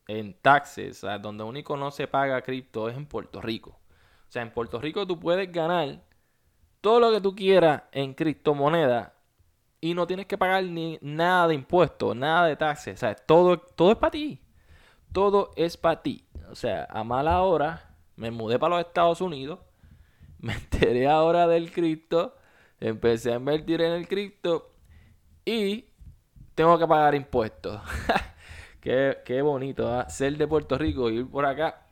en 0.06 0.34
taxes, 0.40 1.04
o 1.04 1.06
sea, 1.06 1.18
donde 1.18 1.44
único 1.44 1.76
no 1.76 1.90
se 1.90 2.06
paga 2.06 2.40
cripto 2.40 2.88
es 2.88 2.96
en 2.96 3.06
Puerto 3.06 3.42
Rico. 3.42 3.78
O 4.28 4.30
sea, 4.30 4.42
en 4.42 4.52
Puerto 4.52 4.80
Rico 4.80 5.06
tú 5.06 5.20
puedes 5.20 5.50
ganar 5.52 6.02
todo 6.80 7.00
lo 7.00 7.12
que 7.12 7.20
tú 7.20 7.34
quieras 7.34 7.82
en 7.92 8.14
criptomoneda 8.14 9.17
y 9.80 9.94
no 9.94 10.06
tienes 10.06 10.26
que 10.26 10.38
pagar 10.38 10.64
ni 10.64 10.98
nada 11.00 11.48
de 11.48 11.54
impuestos, 11.54 12.14
nada 12.16 12.46
de 12.46 12.56
taxes. 12.56 12.94
O 12.94 12.98
sea, 12.98 13.14
todo, 13.14 13.58
todo 13.58 13.92
es 13.92 13.98
para 13.98 14.10
ti. 14.10 14.40
Todo 15.12 15.52
es 15.56 15.76
para 15.76 16.02
ti. 16.02 16.24
O 16.50 16.54
sea, 16.54 16.86
a 16.90 17.04
mala 17.04 17.42
hora 17.42 17.94
me 18.16 18.30
mudé 18.30 18.58
para 18.58 18.76
los 18.76 18.86
Estados 18.86 19.20
Unidos, 19.20 19.60
me 20.40 20.54
enteré 20.54 21.08
ahora 21.08 21.46
del 21.46 21.70
cripto, 21.72 22.36
empecé 22.80 23.32
a 23.32 23.36
invertir 23.36 23.80
en 23.80 23.92
el 23.92 24.08
cripto 24.08 24.70
y 25.44 25.86
tengo 26.54 26.78
que 26.78 26.86
pagar 26.86 27.14
impuestos. 27.14 27.80
qué, 28.80 29.18
qué, 29.24 29.42
bonito, 29.42 29.92
¿ah? 29.92 30.08
ser 30.08 30.36
de 30.36 30.46
Puerto 30.46 30.76
Rico 30.76 31.10
y 31.10 31.18
ir 31.18 31.30
por 31.30 31.46
acá, 31.46 31.86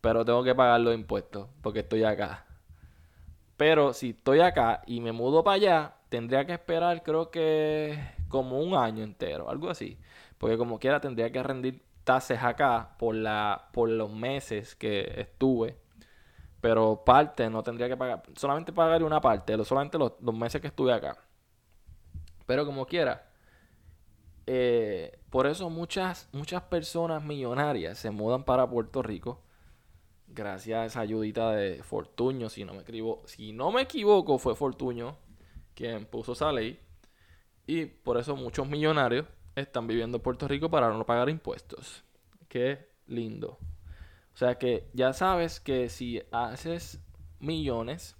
pero 0.00 0.24
tengo 0.24 0.42
que 0.44 0.54
pagar 0.54 0.80
los 0.80 0.94
impuestos 0.94 1.48
porque 1.62 1.80
estoy 1.80 2.04
acá. 2.04 2.46
Pero 3.56 3.92
si 3.92 4.10
estoy 4.10 4.40
acá 4.40 4.82
y 4.86 5.00
me 5.00 5.12
mudo 5.12 5.44
para 5.44 5.54
allá, 5.56 5.94
tendría 6.12 6.44
que 6.44 6.52
esperar 6.52 7.02
creo 7.02 7.30
que 7.30 7.98
como 8.28 8.60
un 8.60 8.74
año 8.74 9.02
entero, 9.02 9.48
algo 9.48 9.70
así. 9.70 9.98
Porque 10.36 10.58
como 10.58 10.78
quiera 10.78 11.00
tendría 11.00 11.32
que 11.32 11.42
rendir 11.42 11.82
tasas 12.04 12.44
acá 12.44 12.96
por, 12.98 13.14
la, 13.14 13.70
por 13.72 13.88
los 13.88 14.10
meses 14.12 14.76
que 14.76 15.10
estuve. 15.16 15.78
Pero 16.60 17.02
parte 17.02 17.48
no 17.48 17.62
tendría 17.62 17.88
que 17.88 17.96
pagar. 17.96 18.24
Solamente 18.36 18.74
pagaría 18.74 19.06
una 19.06 19.22
parte, 19.22 19.56
solamente 19.64 19.96
los, 19.96 20.12
los 20.20 20.34
meses 20.34 20.60
que 20.60 20.66
estuve 20.66 20.92
acá. 20.92 21.16
Pero 22.44 22.66
como 22.66 22.84
quiera. 22.84 23.30
Eh, 24.46 25.18
por 25.30 25.46
eso 25.46 25.70
muchas, 25.70 26.28
muchas 26.32 26.60
personas 26.64 27.24
millonarias 27.24 27.96
se 27.96 28.10
mudan 28.10 28.44
para 28.44 28.68
Puerto 28.68 29.02
Rico. 29.02 29.40
Gracias 30.28 30.78
a 30.78 30.84
esa 30.84 31.00
ayudita 31.00 31.52
de 31.52 31.82
Fortuño. 31.82 32.50
Si 32.50 32.66
no 32.66 32.74
me 32.74 32.82
equivoco, 32.82 33.26
si 33.26 33.54
no 33.54 33.72
me 33.72 33.80
equivoco 33.80 34.36
fue 34.38 34.54
Fortuño 34.54 35.16
quien 35.74 36.06
puso 36.06 36.32
esa 36.32 36.52
ley. 36.52 36.78
Y 37.66 37.86
por 37.86 38.18
eso 38.18 38.36
muchos 38.36 38.68
millonarios 38.68 39.26
están 39.54 39.86
viviendo 39.86 40.18
en 40.18 40.22
Puerto 40.22 40.48
Rico 40.48 40.70
para 40.70 40.88
no 40.90 41.04
pagar 41.04 41.28
impuestos. 41.28 42.04
Qué 42.48 42.88
lindo. 43.06 43.58
O 44.34 44.36
sea 44.36 44.58
que 44.58 44.88
ya 44.92 45.12
sabes 45.12 45.60
que 45.60 45.88
si 45.88 46.22
haces 46.32 47.00
millones 47.38 48.16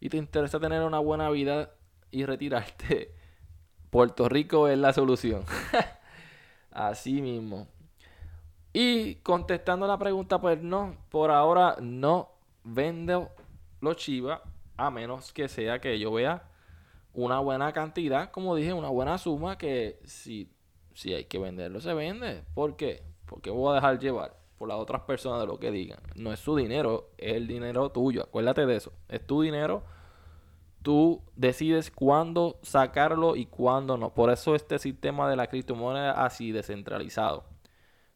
y 0.00 0.08
te 0.08 0.16
interesa 0.16 0.58
tener 0.58 0.82
una 0.82 0.98
buena 0.98 1.30
vida 1.30 1.74
y 2.10 2.24
retirarte, 2.24 3.14
Puerto 3.90 4.28
Rico 4.28 4.68
es 4.68 4.78
la 4.78 4.92
solución. 4.92 5.44
Así 6.70 7.20
mismo. 7.20 7.68
Y 8.72 9.16
contestando 9.16 9.86
la 9.86 9.98
pregunta, 9.98 10.40
pues 10.40 10.62
no, 10.62 10.96
por 11.10 11.30
ahora 11.30 11.76
no 11.80 12.30
vendo 12.62 13.30
los 13.80 13.96
chivas, 13.96 14.40
a 14.76 14.90
menos 14.90 15.32
que 15.32 15.48
sea 15.48 15.80
que 15.80 15.98
yo 15.98 16.12
vea 16.12 16.49
una 17.14 17.40
buena 17.40 17.72
cantidad, 17.72 18.30
como 18.30 18.54
dije, 18.54 18.72
una 18.72 18.88
buena 18.88 19.18
suma 19.18 19.58
que 19.58 20.00
si, 20.04 20.50
si 20.94 21.14
hay 21.14 21.24
que 21.24 21.38
venderlo, 21.38 21.80
se 21.80 21.94
vende. 21.94 22.44
¿Por 22.54 22.76
qué? 22.76 23.02
Porque 23.26 23.50
voy 23.50 23.72
a 23.72 23.74
dejar 23.76 23.98
llevar 23.98 24.36
por 24.58 24.68
las 24.68 24.78
otras 24.78 25.02
personas 25.02 25.40
de 25.40 25.46
lo 25.46 25.58
que 25.58 25.70
digan. 25.70 26.00
No 26.14 26.32
es 26.32 26.40
su 26.40 26.56
dinero, 26.56 27.10
es 27.18 27.34
el 27.34 27.46
dinero 27.46 27.90
tuyo. 27.90 28.22
Acuérdate 28.22 28.66
de 28.66 28.76
eso. 28.76 28.92
Es 29.08 29.26
tu 29.26 29.42
dinero 29.42 29.82
tú 30.82 31.22
decides 31.36 31.90
cuándo 31.90 32.58
sacarlo 32.62 33.36
y 33.36 33.46
cuándo 33.46 33.96
no. 33.96 34.14
Por 34.14 34.30
eso 34.30 34.54
este 34.54 34.78
sistema 34.78 35.28
de 35.28 35.36
la 35.36 35.46
criptomoneda 35.46 36.24
así 36.24 36.52
descentralizado. 36.52 37.44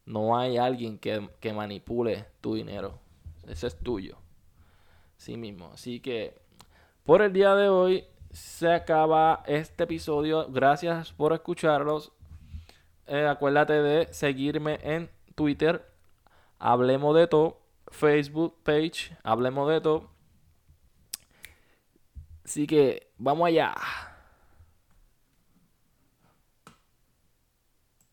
No 0.05 0.37
hay 0.37 0.57
alguien 0.57 0.99
que, 0.99 1.29
que 1.39 1.53
manipule 1.53 2.25
tu 2.41 2.55
dinero. 2.55 2.99
Ese 3.47 3.67
es 3.67 3.77
tuyo. 3.77 4.17
Sí 5.17 5.37
mismo. 5.37 5.71
Así 5.73 5.99
que 5.99 6.35
por 7.03 7.21
el 7.21 7.33
día 7.33 7.55
de 7.55 7.69
hoy 7.69 8.05
se 8.35 8.69
acaba 8.69 9.43
este 9.47 9.85
episodio. 9.85 10.47
Gracias 10.49 11.13
por 11.13 11.31
escucharlos. 11.31 12.11
Eh, 13.07 13.25
acuérdate 13.25 13.81
de 13.81 14.13
seguirme 14.13 14.77
en 14.83 15.09
Twitter. 15.35 15.89
Hablemos 16.59 17.15
de 17.15 17.27
todo. 17.27 17.61
Facebook 17.87 18.57
page. 18.63 19.15
Hablemos 19.23 19.69
de 19.69 19.79
todo. 19.79 20.09
Así 22.43 22.67
que 22.67 23.09
vamos 23.17 23.47
allá. 23.47 23.73